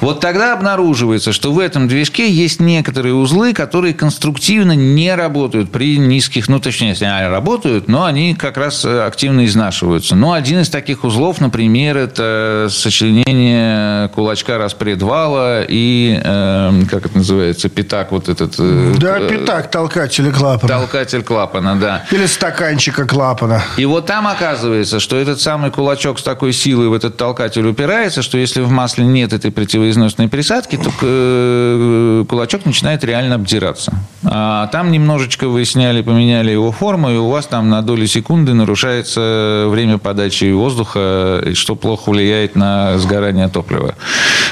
[0.01, 5.97] Вот тогда обнаруживается, что в этом движке есть некоторые узлы, которые конструктивно не работают при
[5.97, 10.15] низких, ну, точнее, если они работают, но они как раз э, активно изнашиваются.
[10.15, 17.69] Но один из таких узлов, например, это сочленение кулачка распредвала и, э, как это называется,
[17.69, 18.55] пятак вот этот.
[18.59, 20.73] Э, да, э, пятак, толкатель клапана.
[20.73, 22.05] Толкатель клапана, да.
[22.11, 23.63] Или стаканчика клапана.
[23.77, 28.21] И вот там оказывается, что этот самый кулачок с такой силой в этот толкатель упирается,
[28.21, 33.93] что если в масле нет этой противоизносной присадки, то э, кулачок начинает реально обдираться.
[34.23, 38.53] А там немножечко вы сняли, поменяли его форму, и у вас там на доли секунды
[38.53, 43.95] нарушается время подачи воздуха, что плохо влияет на сгорание топлива.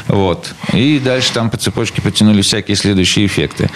[0.07, 0.53] Вот.
[0.73, 3.69] И дальше там по цепочке потянули всякие следующие эффекты.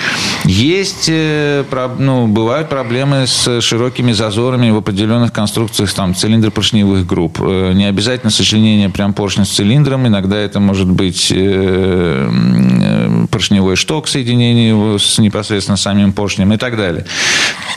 [0.45, 1.63] Есть, э,
[1.97, 7.39] ну, бывают проблемы с широкими зазорами в определенных конструкциях там, цилиндропоршневых групп.
[7.41, 11.31] Э, не обязательно сочленение прям поршня с цилиндром, иногда это может быть
[13.31, 17.05] поршневой шток, соединение с непосредственно самим поршнем и так далее.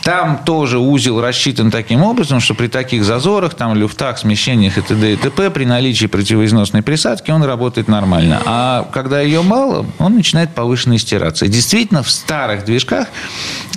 [0.02, 5.14] Там тоже узел рассчитан таким образом, что при таких зазорах, там, люфтах, смещениях и т.д.
[5.14, 5.50] и т.п.
[5.50, 8.42] при наличии противоизносной присадки он работает нормально.
[8.44, 11.46] А когда ее мало, он начинает повышенно стираться.
[11.46, 13.09] И действительно, в старых движках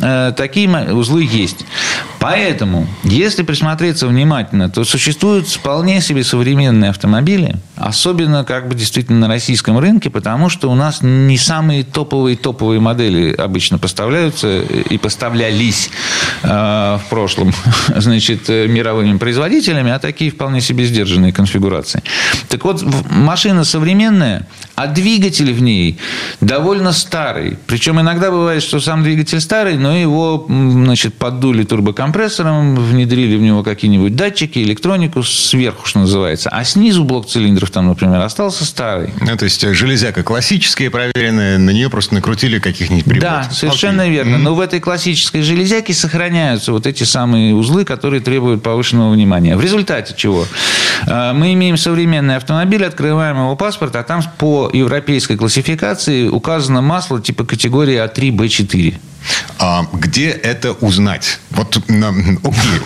[0.01, 1.65] э, такие узлы есть.
[2.19, 9.27] Поэтому, если присмотреться внимательно, то существуют вполне себе современные автомобили, особенно как бы действительно на
[9.27, 15.89] российском рынке, потому что у нас не самые топовые топовые модели обычно поставляются и поставлялись
[16.43, 17.53] э, в прошлом,
[17.95, 22.03] значит, мировыми производителями, а такие вполне себе сдержанные конфигурации.
[22.49, 25.97] Так вот, машина современная, а двигатель в ней
[26.39, 27.57] довольно старый.
[27.65, 33.63] Причем иногда бывает, что сам двигатель старый, но его, значит, поддули турбокомпрессором, внедрили в него
[33.63, 36.51] какие-нибудь датчики, электронику сверху, что называется.
[36.51, 39.09] А снизу блок цилиндров там, например, остался старый.
[39.19, 43.47] Ну, то есть железяка классическая, проверенная, на нее просто накрутили каких-нибудь приборов.
[43.47, 44.11] Да, совершенно okay.
[44.11, 44.37] верно.
[44.37, 49.57] Но в этой классической железяке сохраняются вот эти самые узлы, которые требуют повышенного внимания.
[49.57, 50.45] В результате чего?
[51.07, 57.21] А, мы имеем современный автомобиль, открываем его паспорт, а там по европейской классификации указано масло
[57.21, 58.95] типа категории А3, Б4.
[59.59, 61.39] А где это узнать?
[61.51, 62.79] Вот, окей,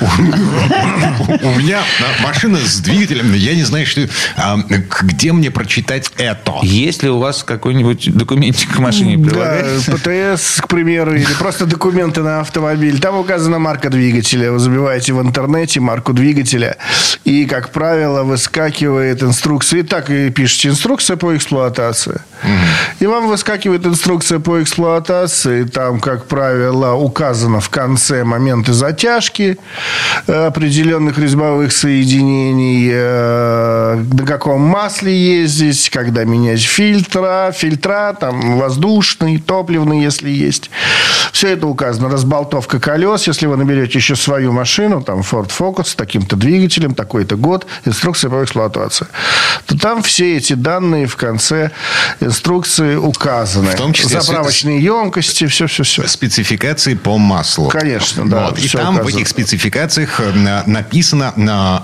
[1.43, 1.81] у меня
[2.23, 4.07] машина с двигателем, я не знаю, что...
[4.37, 4.57] А,
[5.01, 6.53] где мне прочитать это?
[6.61, 9.91] Есть ли у вас какой-нибудь документик к машине прилагается?
[9.91, 12.99] Да, ПТС, к примеру, или просто документы на автомобиль.
[12.99, 14.51] Там указана марка двигателя.
[14.51, 16.77] Вы забиваете в интернете марку двигателя,
[17.25, 19.81] и, как правило, выскакивает инструкция.
[19.81, 22.21] И так и пишете инструкция по эксплуатации.
[22.99, 25.63] И вам выскакивает инструкция по эксплуатации.
[25.63, 29.57] Там, как правило, указано в конце моменты затяжки
[30.27, 39.37] э, определенных резьбовых соединений, э, на каком масле ездить, когда менять фильтра, фильтра, там, воздушный,
[39.37, 40.71] топливный, если есть.
[41.31, 42.09] Все это указано.
[42.09, 43.27] Разболтовка колес.
[43.27, 47.67] Если вы наберете еще свою машину, там, Ford Focus с таким-то двигателем, такой такой-то год,
[47.85, 49.07] инструкция по эксплуатации,
[49.65, 51.71] то там все эти данные в конце
[52.19, 53.71] инструкции указаны.
[53.71, 54.83] В том числе Заправочные с...
[54.83, 56.07] емкости, все-все-все.
[56.21, 57.69] Спецификации по маслу.
[57.69, 58.49] Конечно, да.
[58.49, 58.59] Вот.
[58.59, 59.03] И там указано.
[59.03, 61.33] в этих спецификациях э, написано,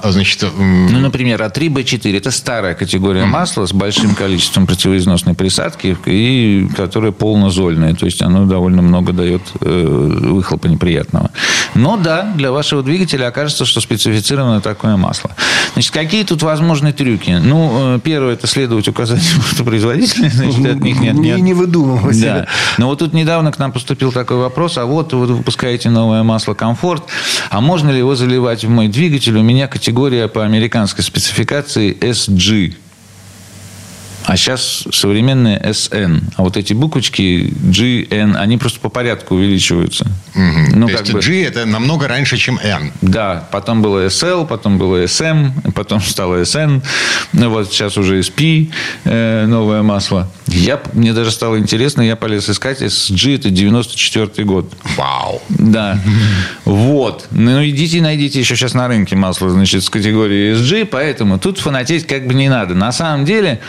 [0.04, 0.46] значит...
[0.56, 3.26] Ну, например, А3Б4– это старая категория mm.
[3.26, 7.96] масла с большим количеством противоизносной присадки, и которая полнозольная.
[7.96, 11.32] То есть, оно довольно много дает э, выхлопа неприятного.
[11.74, 15.32] Но да, для вашего двигателя окажется, что специфицировано такое масло.
[15.74, 17.40] Значит, какие тут возможны трюки?
[17.44, 21.16] Ну, э, первое, это следовать указаниям производителя, значит, от них нет...
[21.16, 22.22] Не, не выдумывать.
[22.22, 22.46] Да.
[22.78, 26.56] Но вот тут недавно к нам поступил такой вопрос, а вот вы выпускаете новое масло
[26.56, 27.04] «Комфорт»,
[27.52, 29.38] а можно ли его заливать в мой двигатель?
[29.38, 32.74] У меня категория по американской спецификации SG.
[34.28, 36.22] А сейчас современные SN.
[36.36, 40.06] А вот эти буквочки GN, они просто по порядку увеличиваются.
[40.36, 40.76] Угу.
[40.76, 41.22] Ну, То есть бы...
[41.22, 42.92] G это намного раньше, чем N.
[43.02, 43.48] Да.
[43.52, 46.84] Потом было SL, потом было SM, потом стало SN.
[47.32, 48.70] Ну, вот сейчас уже SP,
[49.06, 50.30] э, новое масло.
[50.48, 52.82] Я, мне даже стало интересно, я полез искать.
[52.82, 54.74] SG это 94 год.
[54.98, 55.42] Вау.
[55.48, 56.02] Да.
[56.66, 57.28] Вот.
[57.32, 62.06] Ну, идите найдите еще сейчас на рынке масло, значит, с категории SG, поэтому тут фанатеть
[62.06, 62.76] как бы не надо.
[62.76, 63.62] На самом деле,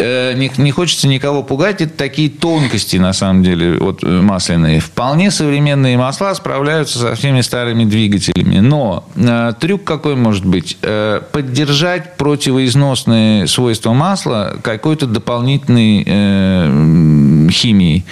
[0.00, 1.80] не, не хочется никого пугать.
[1.80, 4.80] Это такие тонкости, на самом деле, вот, э, масляные.
[4.80, 8.58] Вполне современные масла справляются со всеми старыми двигателями.
[8.58, 10.78] Но э, трюк какой может быть?
[10.82, 18.04] Э, поддержать противоизносные свойства масла какой-то дополнительной э, химией.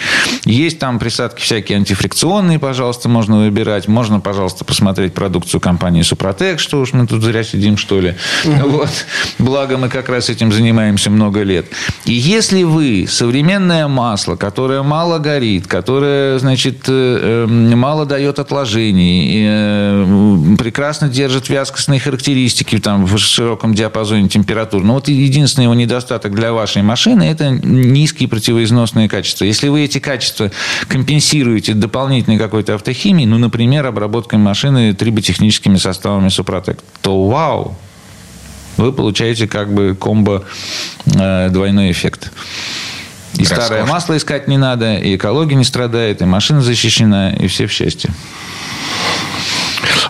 [0.44, 3.88] Есть там присадки всякие антифрикционные, пожалуйста, можно выбирать.
[3.88, 8.14] Можно, пожалуйста, посмотреть продукцию компании Супротек, что уж мы тут зря сидим, что ли.
[8.44, 8.90] Вот.
[9.38, 11.66] Благо, мы как раз этим занимаемся много лет.
[12.04, 19.44] И если вы современное масло, которое мало горит, которое, значит, э, эм, мало дает отложений,
[19.46, 26.34] э, прекрасно держит вязкостные характеристики там, в широком диапазоне температур, но вот единственный его недостаток
[26.34, 29.44] для вашей машины– это низкие противоизносные качества.
[29.44, 30.50] Если вы эти качества
[30.88, 37.76] компенсируете дополнительной какой-то автохимией, ну, например, обработкой машины триботехническими составами Супротек, то вау,
[38.78, 40.44] вы получаете как бы комбо
[41.06, 42.32] э, двойной эффект.
[43.34, 43.64] И Роскошно.
[43.64, 47.72] старое масло искать не надо, и экология не страдает, и машина защищена, и все в
[47.72, 48.10] счастье.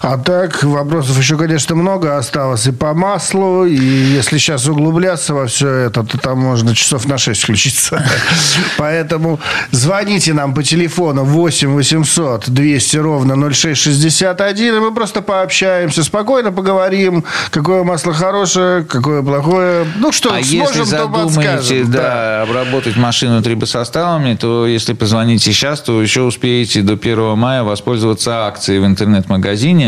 [0.01, 5.47] А так, вопросов еще, конечно, много осталось и по маслу, и если сейчас углубляться во
[5.47, 8.05] все это, то там можно часов на 6 включиться.
[8.79, 9.41] Поэтому
[9.73, 17.25] звоните нам по телефону 8 800 200 ровно 0661, и мы просто пообщаемся, спокойно поговорим,
[17.51, 19.85] какое масло хорошее, какое плохое.
[19.97, 25.81] Ну, что а сможем, если задумаете, да, да, обработать машину трибосоставами, то если позвоните сейчас,
[25.81, 29.88] то еще успеете до 1 мая воспользоваться акцией в интернет-магазине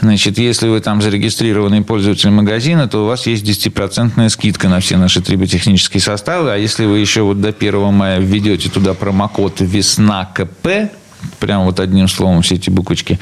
[0.00, 4.96] Значит, если вы там зарегистрированный пользователь магазина, то у вас есть 10% скидка на все
[4.96, 6.52] наши триботехнические составы.
[6.52, 10.90] А если вы еще вот до 1 мая введете туда промокод «Весна КП»,
[11.38, 13.18] прям вот одним словом все эти буквочки,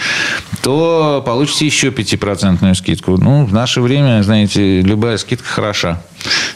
[0.62, 3.16] то получите еще 5% скидку.
[3.16, 6.02] Ну, в наше время, знаете, любая скидка хороша.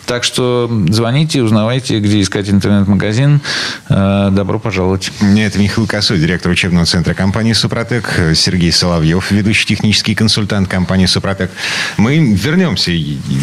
[0.07, 3.40] Так что звоните, узнавайте, где искать интернет-магазин.
[3.88, 5.11] Э, добро пожаловать.
[5.20, 8.12] Это Михаил Косой, директор учебного центра компании «Супротек».
[8.35, 11.50] Сергей Соловьев, ведущий технический консультант компании «Супротек».
[11.96, 12.92] Мы вернемся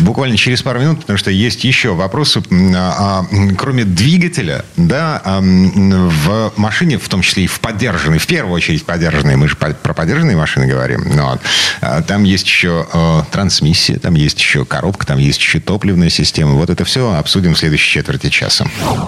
[0.02, 2.42] буквально через пару минут, потому что есть еще вопросы.
[2.76, 3.26] А,
[3.58, 9.36] кроме двигателя, да, в машине, в том числе и в поддержанной, в первую очередь поддержанной,
[9.36, 11.40] мы же про поддержанные машины говорим, но
[11.82, 16.54] а, там есть еще э, трансмиссия, там есть еще коробка, там есть еще топливная системы.
[16.54, 18.66] Вот это все обсудим в следующей четверти часа.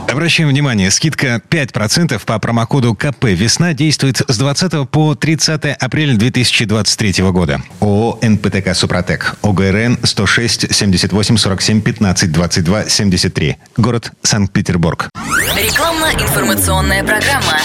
[0.09, 7.23] Обращаем внимание, скидка 5% по промокоду КП «Весна» действует с 20 по 30 апреля 2023
[7.31, 7.61] года.
[7.79, 9.35] ООО «НПТК Супротек».
[9.41, 13.57] ОГРН 106 78 47 15 22 73.
[13.77, 15.09] Город Санкт-Петербург.
[15.55, 17.59] Рекламно-информационная программа.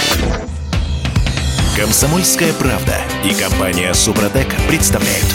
[1.76, 5.26] Комсомольская правда и компания «Супротек» представляют.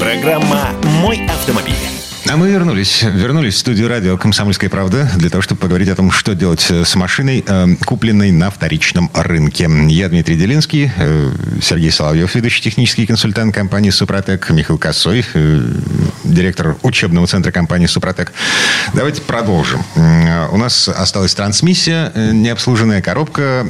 [0.00, 0.70] Программа
[1.02, 2.01] «Мой автомобиль».
[2.28, 3.02] А мы вернулись.
[3.02, 6.94] Вернулись в студию радио «Комсомольская правда» для того, чтобы поговорить о том, что делать с
[6.94, 9.68] машиной, э, купленной на вторичном рынке.
[9.88, 15.60] Я Дмитрий Делинский, э, Сергей Соловьев, ведущий технический консультант компании «Супротек», Михаил Косой, э,
[16.22, 18.32] директор учебного центра компании «Супротек».
[18.94, 19.84] Давайте продолжим.
[19.96, 23.66] У нас осталась трансмиссия, необслуженная коробка,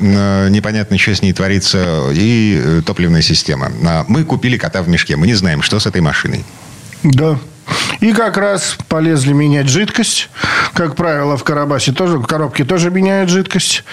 [0.51, 3.73] непонятно, что с ней творится, и топливная система.
[3.85, 6.45] А мы купили кота в мешке, мы не знаем, что с этой машиной.
[7.03, 7.39] Да,
[8.03, 10.29] и как раз полезли менять жидкость,
[10.75, 13.85] Как правило, в Карабасе тоже, в коробке тоже меняют жидкость.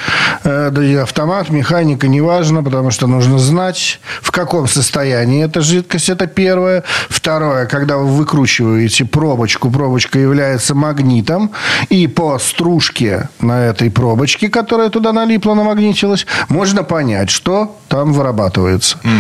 [0.43, 6.09] Э, да и автомат, механика, неважно, потому что нужно знать, в каком состоянии эта жидкость,
[6.09, 6.83] это первое.
[7.09, 11.51] Второе, когда вы выкручиваете пробочку, пробочка является магнитом,
[11.89, 18.97] и по стружке на этой пробочке, которая туда налипла, намагнитилась, можно понять, что там вырабатывается.
[19.03, 19.19] Mm.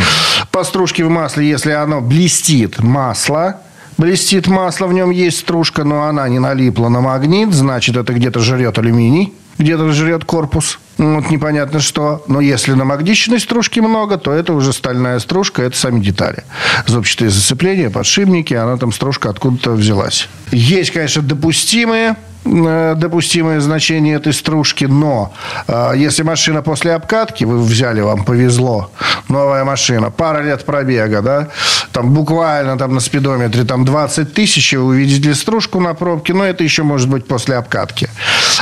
[0.51, 3.57] По стружке в масле, если оно блестит масло,
[3.99, 8.39] блестит масло, в нем есть стружка, но она не налипла на магнит, значит, это где-то
[8.39, 10.79] жрет алюминий, где-то жрет корпус.
[10.97, 12.23] Ну, вот непонятно что.
[12.27, 16.43] Но если на намагниченной стружки много, то это уже стальная стружка, это сами детали.
[16.87, 20.29] Зубчатые зацепления, подшипники, она там стружка откуда-то взялась.
[20.51, 22.15] Есть, конечно, допустимые
[22.45, 25.33] допустимое значение этой стружки, но
[25.67, 28.91] э, если машина после обкатки, вы взяли, вам повезло,
[29.27, 31.47] новая машина, пара лет пробега, да,
[31.91, 36.63] там буквально там на спидометре там 20 тысяч, вы увидите стружку на пробке, но это
[36.63, 38.09] еще может быть после обкатки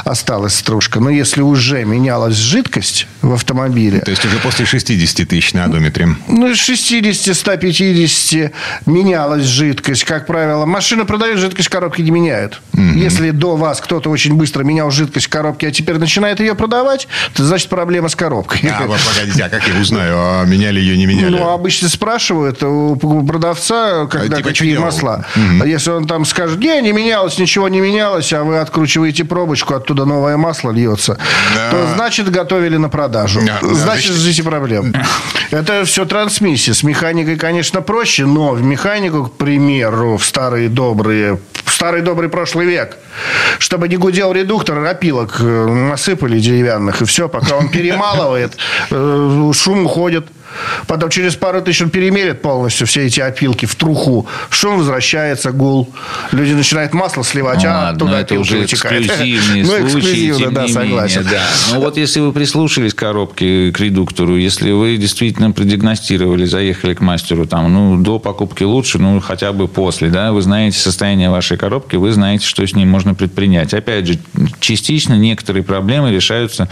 [0.04, 1.00] осталась стружка.
[1.00, 4.02] Но если уже менялась жидкость в автомобиле...
[4.02, 6.10] То есть уже после 60 тысяч на одометре?
[6.28, 8.52] Ну, 60-150
[8.86, 10.04] менялась жидкость.
[10.04, 12.62] Как правило, машина продает, жидкость коробки не меняют.
[12.74, 12.82] Угу.
[12.82, 17.08] Если до вас кто-то очень быстро менял жидкость в коробке, а теперь начинает ее продавать,
[17.34, 18.70] то значит проблема с коробкой.
[18.70, 21.32] А, вот, погодите, а как я узнаю, а меняли ее, не меняли?
[21.32, 25.26] Ну, обычно спрашивают у продавца, когда типа, какие масла.
[25.36, 25.66] Угу.
[25.66, 30.06] Если он там скажет, не, не менялось, ничего не менялось, а вы откручиваете пробочку, оттуда
[30.06, 31.18] новое масло льется,
[31.56, 31.72] да.
[31.72, 33.42] то значит готовили на продажу.
[33.46, 34.94] Да, значит, да, здесь и проблем.
[35.52, 36.74] Это все трансмиссия.
[36.74, 41.40] С механикой, конечно, проще, но в механику, к примеру, в старые добрые
[41.78, 42.98] старый добрый прошлый век.
[43.60, 48.58] Чтобы не гудел редуктор, опилок э, насыпали деревянных, и все, пока он перемалывает,
[48.92, 50.28] э, шум уходит.
[50.88, 54.28] Потом через пару тысяч он перемерит полностью все эти опилки в труху.
[54.50, 55.90] Шум возвращается, гул.
[56.32, 59.06] Люди начинают масло сливать, ну, а ладно, туда это уже вытекает.
[59.06, 61.24] эксклюзивные ну, случаи, тем да, не согласен.
[61.24, 61.44] Менее, да.
[61.74, 67.02] Ну, вот если вы прислушались к коробке, к редуктору, если вы действительно продиагностировали, заехали к
[67.02, 71.58] мастеру, там, ну, до покупки лучше, ну, хотя бы после, да, вы знаете состояние вашей
[71.58, 73.74] коробки, вы знаете, что с ней можно предпринять.
[73.74, 74.20] Опять же,
[74.60, 76.70] частично некоторые проблемы решаются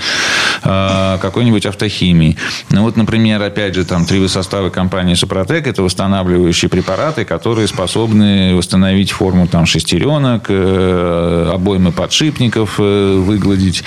[0.63, 2.37] э, какой-нибудь автохимией.
[2.69, 5.65] Ну, вот, например, опять же, там три составы компании Супротек.
[5.65, 13.83] Это восстанавливающие препараты, которые способны восстановить форму там, шестеренок, э, обоймы подшипников э, выгладить,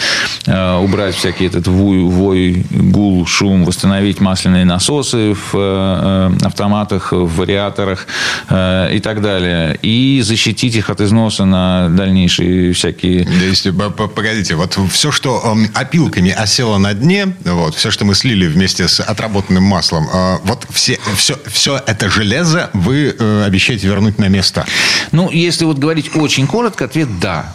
[0.46, 8.06] э, убрать всякий этот вой, вой, гул, шум, восстановить масляные насосы в автоматах, в вариаторах
[8.50, 9.78] и так далее.
[9.82, 13.28] И защитить их от износа на дальнейшие всякие...
[13.42, 18.88] Если, погодите, вот все, что опилками осело на дне, вот, все, что мы слили вместе
[18.88, 20.08] с отработанным маслом.
[20.12, 24.66] А, вот все, все, все это железо вы э, обещаете вернуть на место?
[25.12, 27.54] Ну, если вот говорить очень коротко, ответ «да».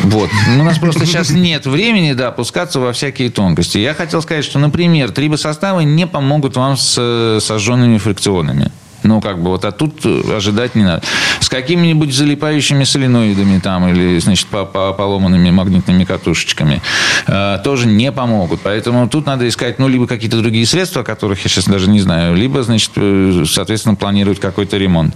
[0.00, 0.30] Вот.
[0.56, 3.78] У нас просто сейчас нет времени, да, опускаться во всякие тонкости.
[3.78, 8.70] Я хотел сказать, что, например, трибосоставы не помогут вам с э, сожженными фрикционами.
[9.02, 11.02] Ну, как бы, вот, а тут э, ожидать не надо.
[11.40, 16.82] С какими-нибудь залипающими соленоидами там или, значит, по, по поломанными магнитными катушечками
[17.26, 18.60] э, тоже не помогут.
[18.62, 22.36] Поэтому тут надо искать, ну, либо какие-то другие средства, которых я сейчас даже не знаю,
[22.36, 25.14] либо, значит, э, соответственно, планировать какой-то ремонт.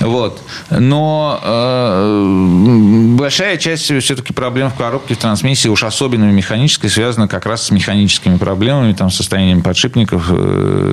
[0.00, 0.42] Вот.
[0.70, 7.46] Но э, большая часть все-таки проблем в коробке, в трансмиссии, уж особенно механической, связана как
[7.46, 10.30] раз с механическими проблемами, там, состоянием подшипников,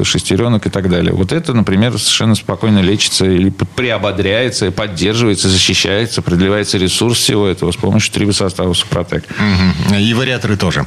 [0.03, 1.13] шестеренок и так далее.
[1.13, 7.71] Вот это, например, совершенно совершенно спокойно лечится или приободряется, поддерживается, защищается, продлевается ресурс всего этого
[7.71, 9.23] с помощью трибосостава Супротек.
[9.23, 9.95] Угу.
[9.95, 10.85] И вариаторы тоже.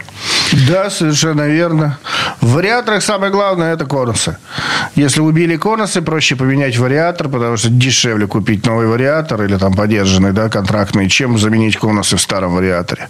[0.68, 1.99] Да, совершенно верно.
[2.41, 4.37] В вариаторах самое главное– это конусы.
[4.95, 10.32] Если убили конусы, проще поменять вариатор, потому что дешевле купить новый вариатор или там подержанный,
[10.32, 13.09] да, контрактный, чем заменить конусы в старом вариаторе.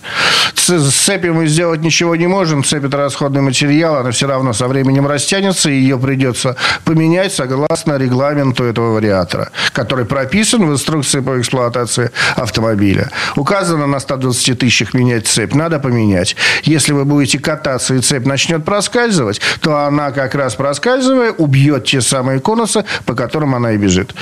[0.54, 2.64] С цепью мы сделать ничего не можем.
[2.64, 7.98] Цепь– это расходный материал, она все равно со временем растянется, и ее придется поменять согласно
[7.98, 13.10] регламенту регламенту этого вариатора, который прописан в инструкции по эксплуатации автомобиля.
[13.36, 16.36] Указано на 120 тысячах менять цепь, надо поменять.
[16.62, 22.00] Если вы будете кататься и цепь начнет проскальзывать, то она как раз проскальзывая убьет те
[22.00, 24.14] самые конусы, по которым она и бежит.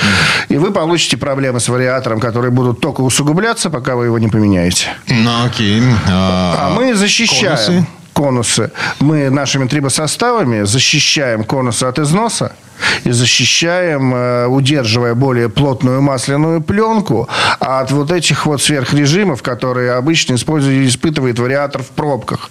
[0.49, 4.89] И вы получите проблемы с вариатором, которые будут только усугубляться, пока вы его не поменяете.
[5.09, 5.83] Ну, окей.
[6.09, 7.57] А, а мы защищаем.
[7.57, 7.87] Конусы?
[8.13, 8.71] конусы.
[9.01, 12.53] Мы нашими трибосоставами защищаем конусы от износа,
[13.05, 17.29] и защищаем, э, удерживая более плотную масляную пленку
[17.61, 22.51] от вот этих вот сверхрежимов, которые обычно использует, испытывает вариатор в пробках.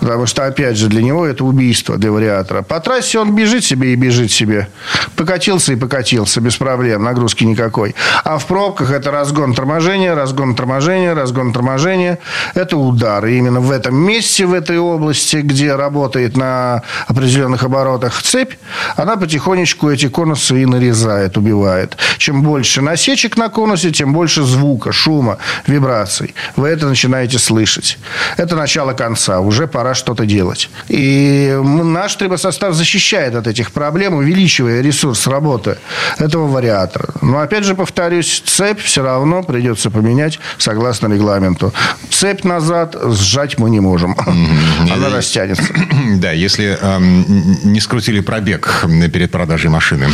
[0.00, 2.62] Потому что, опять же, для него это убийство для вариатора.
[2.62, 4.68] По трассе он бежит себе и бежит себе.
[5.16, 7.94] Покатился и покатился без проблем, нагрузки никакой.
[8.24, 12.18] А в пробках это разгон торможения, разгон торможения, разгон торможения.
[12.54, 13.24] Это удар.
[13.26, 18.54] И именно в этом месте, в этой области, где работает на определенных оборотах цепь,
[18.96, 21.96] она потихонечку эти конусы и нарезает, убивает.
[22.18, 26.34] Чем больше насечек на конусе, тем больше звука, шума, вибраций.
[26.56, 27.98] Вы это начинаете слышать.
[28.36, 29.40] Это начало конца.
[29.40, 30.70] Уже пора что-то делать.
[30.88, 35.78] И наш трибосостав защищает от этих проблем, увеличивая ресурс работы
[36.18, 37.14] этого вариатора.
[37.22, 41.72] Но опять же повторюсь, цепь все равно придется поменять согласно регламенту.
[42.10, 44.16] Цепь назад сжать мы не можем.
[44.90, 45.64] Она растянется.
[46.18, 47.24] Да, если эм,
[47.64, 50.06] не скрутили пробег перед продажей машины.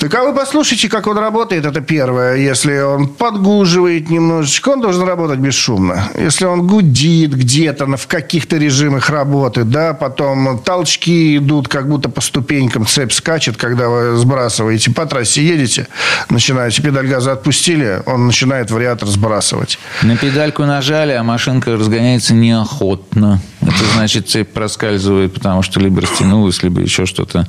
[0.00, 2.36] Так а вы послушайте, как он работает, это первое.
[2.36, 6.08] Если он подгуживает немножечко, он должен работать бесшумно.
[6.18, 12.20] Если он гудит где-то в каких-то режимах работы, да, потом толчки идут как будто по
[12.20, 15.86] ступенькам, цепь скачет, когда вы сбрасываете, по трассе едете,
[16.28, 19.78] начинаете, педаль газа отпустили, он начинает вариатор сбрасывать.
[20.02, 23.40] На педальку нажали, а машинка разгоняется неохотно.
[23.62, 27.46] Это значит, цепь проскальзывает, потому что либо растянулась, либо еще что-то.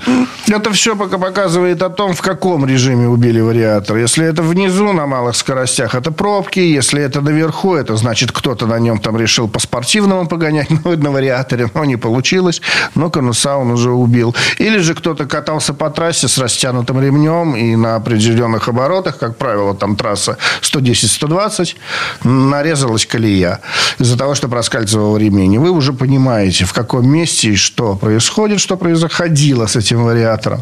[0.47, 3.97] Это все пока показывает о том, в каком режиме убили вариатор.
[3.97, 6.59] Если это внизу на малых скоростях, это пробки.
[6.59, 11.69] Если это наверху, это значит, кто-то на нем там решил по-спортивному погонять ну, на вариаторе,
[11.73, 12.61] но не получилось.
[12.95, 14.35] Но конуса он уже убил.
[14.59, 19.73] Или же кто-то катался по трассе с растянутым ремнем и на определенных оборотах, как правило,
[19.73, 21.75] там трасса 110-120,
[22.23, 23.61] нарезалась колея
[23.99, 25.53] из-за того, что проскальзывал ремень.
[25.53, 30.61] И вы уже понимаете, в каком месте и что происходит, что происходило с этим вариатором.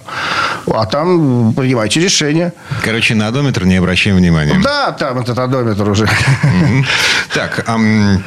[0.68, 2.54] А там принимайте решение.
[2.84, 4.62] Короче, на одометр не обращаем внимания.
[4.64, 6.08] Да, там этот одометр уже.
[7.34, 7.66] Так,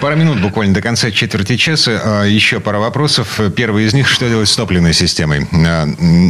[0.00, 2.00] пара минут буквально до конца четверти часа.
[2.04, 3.38] А, еще пара вопросов.
[3.54, 5.46] Первый из них, что делать с топливной системой?
[5.52, 5.86] А,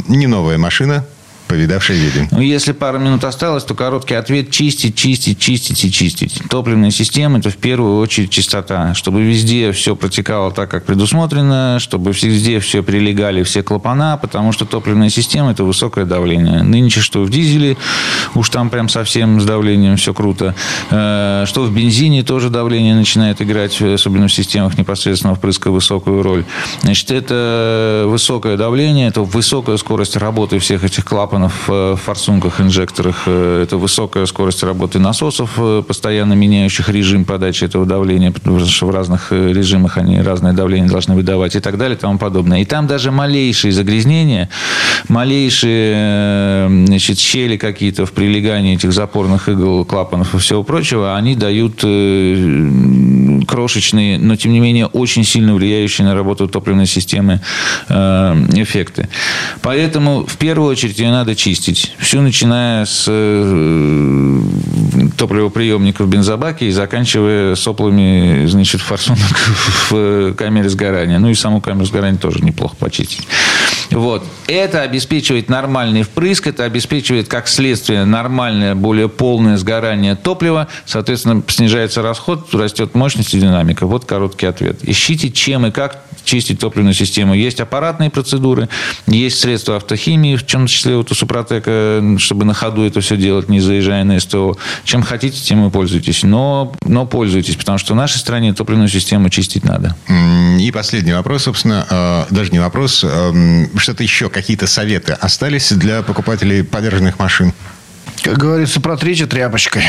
[0.08, 1.06] не новая машина,
[1.54, 2.28] повидавшие виды.
[2.32, 6.42] Ну, если пару минут осталось, то короткий ответ– чистить, чистить, чистить и чистить.
[6.50, 8.92] Топливная система– это в первую очередь чистота.
[8.94, 14.64] Чтобы везде все протекало так, как предусмотрено, чтобы везде все прилегали, все клапана, потому что
[14.64, 16.64] топливная система– это высокое давление.
[16.64, 17.76] Нынче что в дизеле,
[18.34, 20.56] уж там прям совсем с давлением все круто.
[20.90, 26.44] Э, что в бензине тоже давление начинает играть, особенно в системах непосредственно впрыска высокую роль.
[26.82, 33.22] Значит, это высокое давление, это высокая скорость работы всех этих клапанов, клапанов в форсунках, инжекторах.
[33.26, 38.86] Э, это высокая скорость работы насосов, э, постоянно меняющих режим подачи этого давления, потому что
[38.86, 42.60] в разных э, режимах они разное давление должны выдавать и так далее и тому подобное.
[42.60, 44.48] И там даже малейшие загрязнения,
[45.08, 51.84] малейшие значит, щели какие-то в прилегании этих запорных игл, клапанов и всего прочего, они дают
[53.46, 57.40] крошечные, но тем не менее очень сильно влияющие на работу топливной системы
[57.88, 59.08] эффекты.
[59.62, 61.92] Поэтому в первую очередь ее надо надо чистить.
[61.98, 64.40] Все начиная с э,
[65.16, 69.20] топливоприемников бензобаке и заканчивая соплами, значит, форсунок
[69.90, 71.18] в камере сгорания.
[71.18, 73.26] Ну и саму камеру сгорания тоже неплохо почистить.
[73.90, 74.24] Вот.
[74.46, 80.68] Это обеспечивает нормальный впрыск, это обеспечивает, как следствие, нормальное, более полное сгорание топлива.
[80.86, 83.86] Соответственно, снижается расход, растет мощность и динамика.
[83.86, 84.78] Вот короткий ответ.
[84.82, 87.34] Ищите, чем и как чистить топливную систему.
[87.34, 88.68] Есть аппаратные процедуры,
[89.06, 93.48] есть средства автохимии, в том числе вот у Супротека, чтобы на ходу это все делать,
[93.48, 94.56] не заезжая на СТО.
[94.84, 96.22] Чем хотите, тем и пользуйтесь.
[96.22, 99.96] Но, но пользуйтесь, потому что в нашей стране топливную систему чистить надо.
[100.58, 106.02] И последний вопрос, собственно, э, даже не вопрос, э, что-то еще, какие-то советы остались для
[106.02, 107.52] покупателей подержанных машин?
[108.22, 109.84] Как говорится, протрите тряпочкой.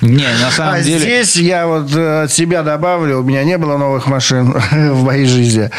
[0.00, 0.98] Не, на самом а деле...
[0.98, 5.26] здесь я вот э, от себя добавлю, у меня не было новых машин в моей
[5.26, 5.70] жизни.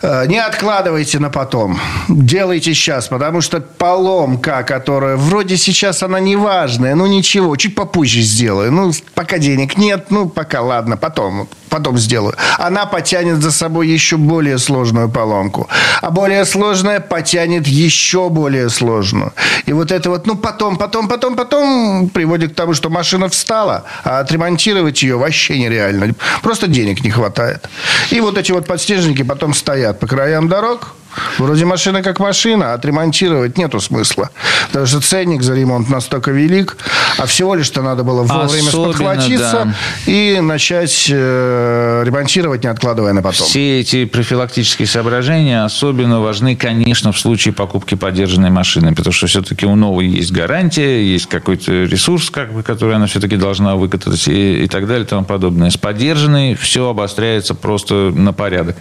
[0.00, 1.80] Э, не откладывайте на потом.
[2.08, 8.20] Делайте сейчас, потому что поломка, которая вроде сейчас она не важная, ну ничего, чуть попозже
[8.20, 8.70] сделаю.
[8.70, 12.34] Ну, пока денег нет, ну, пока ладно, потом, потом сделаю.
[12.58, 15.68] Она потянет за собой еще более сложную поломку.
[16.02, 19.32] А более сложная потянет еще более сложную.
[19.66, 23.84] И вот это вот, ну, потом, потом, потом, потом приводит к тому, что машина встала,
[24.04, 26.14] а отремонтировать ее вообще нереально.
[26.42, 27.68] Просто денег не хватает.
[28.10, 30.94] И вот эти вот подснежники потом стоят по краям дорог,
[31.38, 34.30] Вроде машина как машина, а отремонтировать нету смысла.
[34.68, 36.76] Потому что ценник за ремонт настолько велик,
[37.16, 39.74] а всего лишь-то надо было вовремя Особенно, спохватиться
[40.06, 40.12] да.
[40.12, 43.46] и начать э, ремонтировать, не откладывая на потом.
[43.46, 49.66] Все эти профилактические соображения особенно важны, конечно, в случае покупки подержанной машины, потому что все-таки
[49.66, 54.64] у новой есть гарантия, есть какой-то ресурс, как бы, который она все-таки должна выкатать и,
[54.64, 55.70] и так далее и тому подобное.
[55.70, 58.76] С подержанной все обостряется просто на порядок.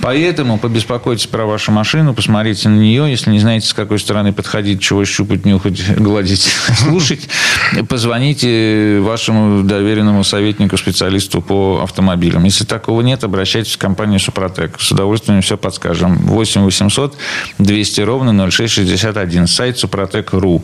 [0.00, 4.82] Поэтому побеспокойтесь про вашу машину, посмотрите на нее, если не знаете, с какой стороны подходить,
[4.82, 6.42] чего щупать, нюхать, гладить,
[6.76, 7.28] слушать,
[7.88, 12.44] позвоните вашему доверенному советнику, специалисту по автомобилям.
[12.44, 14.78] Если такого нет, обращайтесь в компанию «Супротек».
[14.78, 16.16] С удовольствием все подскажем.
[16.16, 17.16] 8 800
[17.58, 19.46] 200 ровно 0661.
[19.46, 20.62] Сайт супротек.ру.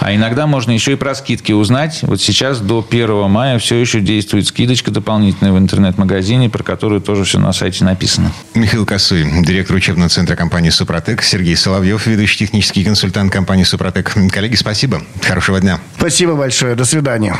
[0.00, 2.00] А иногда можно еще и про скидки узнать.
[2.02, 7.24] Вот сейчас до 1 мая все еще действует скидочка дополнительная в интернет-магазине, про которую тоже
[7.24, 8.32] все на сайте написано.
[8.54, 14.12] Михаил Косой, директор учебного центра компании «Супротек», Сергей Соловьев, ведущий технический консультант компании «Супротек».
[14.30, 15.02] Коллеги, спасибо.
[15.22, 15.80] Хорошего дня.
[15.96, 16.74] Спасибо большое.
[16.74, 17.36] До свидания.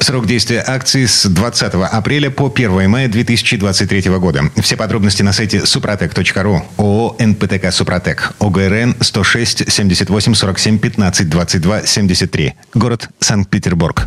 [0.00, 4.44] Срок действия акции с 20 апреля по 1 мая 2023 года.
[4.60, 6.64] Все подробности на сайте супротек.ру.
[6.76, 8.32] ООО «НПТК Супротек».
[8.38, 12.54] ОГРН 106 78 47 15 22 73.
[12.74, 14.06] Город Санкт-Петербург.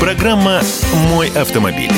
[0.00, 0.62] Программа
[1.10, 1.92] «Мой автомобиль».